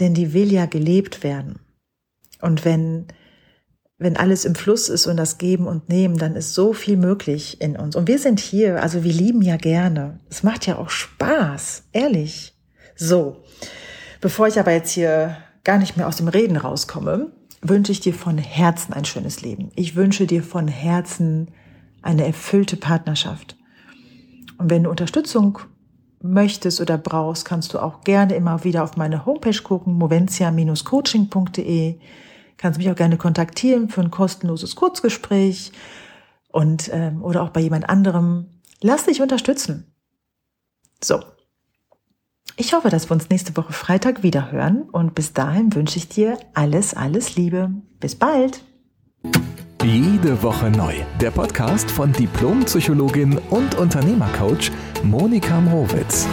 denn 0.00 0.12
die 0.12 0.34
will 0.34 0.52
ja 0.52 0.66
gelebt 0.66 1.22
werden. 1.22 1.60
Und 2.42 2.66
wenn, 2.66 3.06
wenn 3.98 4.16
alles 4.16 4.44
im 4.44 4.54
Fluss 4.54 4.88
ist 4.88 5.06
und 5.06 5.16
das 5.16 5.38
Geben 5.38 5.66
und 5.66 5.88
Nehmen, 5.88 6.18
dann 6.18 6.36
ist 6.36 6.54
so 6.54 6.72
viel 6.72 6.96
möglich 6.96 7.60
in 7.60 7.76
uns. 7.76 7.96
Und 7.96 8.08
wir 8.08 8.18
sind 8.18 8.40
hier, 8.40 8.82
also 8.82 9.04
wir 9.04 9.12
lieben 9.12 9.40
ja 9.40 9.56
gerne. 9.56 10.20
Es 10.28 10.42
macht 10.42 10.66
ja 10.66 10.76
auch 10.76 10.90
Spaß, 10.90 11.84
ehrlich. 11.92 12.54
So, 12.94 13.42
bevor 14.20 14.48
ich 14.48 14.60
aber 14.60 14.72
jetzt 14.72 14.90
hier 14.90 15.36
gar 15.64 15.78
nicht 15.78 15.96
mehr 15.96 16.08
aus 16.08 16.16
dem 16.16 16.28
Reden 16.28 16.56
rauskomme, 16.56 17.32
wünsche 17.62 17.92
ich 17.92 18.00
dir 18.00 18.12
von 18.12 18.38
Herzen 18.38 18.92
ein 18.92 19.06
schönes 19.06 19.40
Leben. 19.40 19.70
Ich 19.74 19.96
wünsche 19.96 20.26
dir 20.26 20.42
von 20.42 20.68
Herzen 20.68 21.48
eine 22.02 22.26
erfüllte 22.26 22.76
Partnerschaft. 22.76 23.56
Und 24.58 24.70
wenn 24.70 24.84
du 24.84 24.90
Unterstützung 24.90 25.58
möchtest 26.22 26.80
oder 26.80 26.98
brauchst, 26.98 27.44
kannst 27.44 27.74
du 27.74 27.78
auch 27.78 28.02
gerne 28.02 28.34
immer 28.34 28.64
wieder 28.64 28.84
auf 28.84 28.96
meine 28.96 29.26
Homepage 29.26 29.60
gucken, 29.62 29.94
moventia-coaching.de. 29.94 31.96
Kannst 32.56 32.78
mich 32.78 32.90
auch 32.90 32.96
gerne 32.96 33.16
kontaktieren 33.16 33.88
für 33.88 34.00
ein 34.00 34.10
kostenloses 34.10 34.76
Kurzgespräch 34.76 35.72
und 36.50 36.90
ähm, 36.92 37.22
oder 37.22 37.42
auch 37.42 37.50
bei 37.50 37.60
jemand 37.60 37.88
anderem. 37.88 38.46
Lass 38.80 39.04
dich 39.04 39.20
unterstützen. 39.20 39.92
So. 41.02 41.20
Ich 42.56 42.72
hoffe, 42.72 42.88
dass 42.88 43.10
wir 43.10 43.12
uns 43.12 43.28
nächste 43.28 43.54
Woche 43.56 43.74
Freitag 43.74 44.22
wieder 44.22 44.50
hören 44.50 44.82
und 44.90 45.14
bis 45.14 45.34
dahin 45.34 45.74
wünsche 45.74 45.98
ich 45.98 46.08
dir 46.08 46.38
alles, 46.54 46.94
alles 46.94 47.36
Liebe. 47.36 47.70
Bis 48.00 48.14
bald. 48.14 48.62
Jede 49.84 50.42
Woche 50.42 50.70
neu. 50.70 50.94
Der 51.20 51.30
Podcast 51.30 51.90
von 51.90 52.12
Diplompsychologin 52.12 53.38
und 53.50 53.74
Unternehmercoach 53.74 54.72
Monika 55.04 55.60
Mrowitz. 55.60 56.26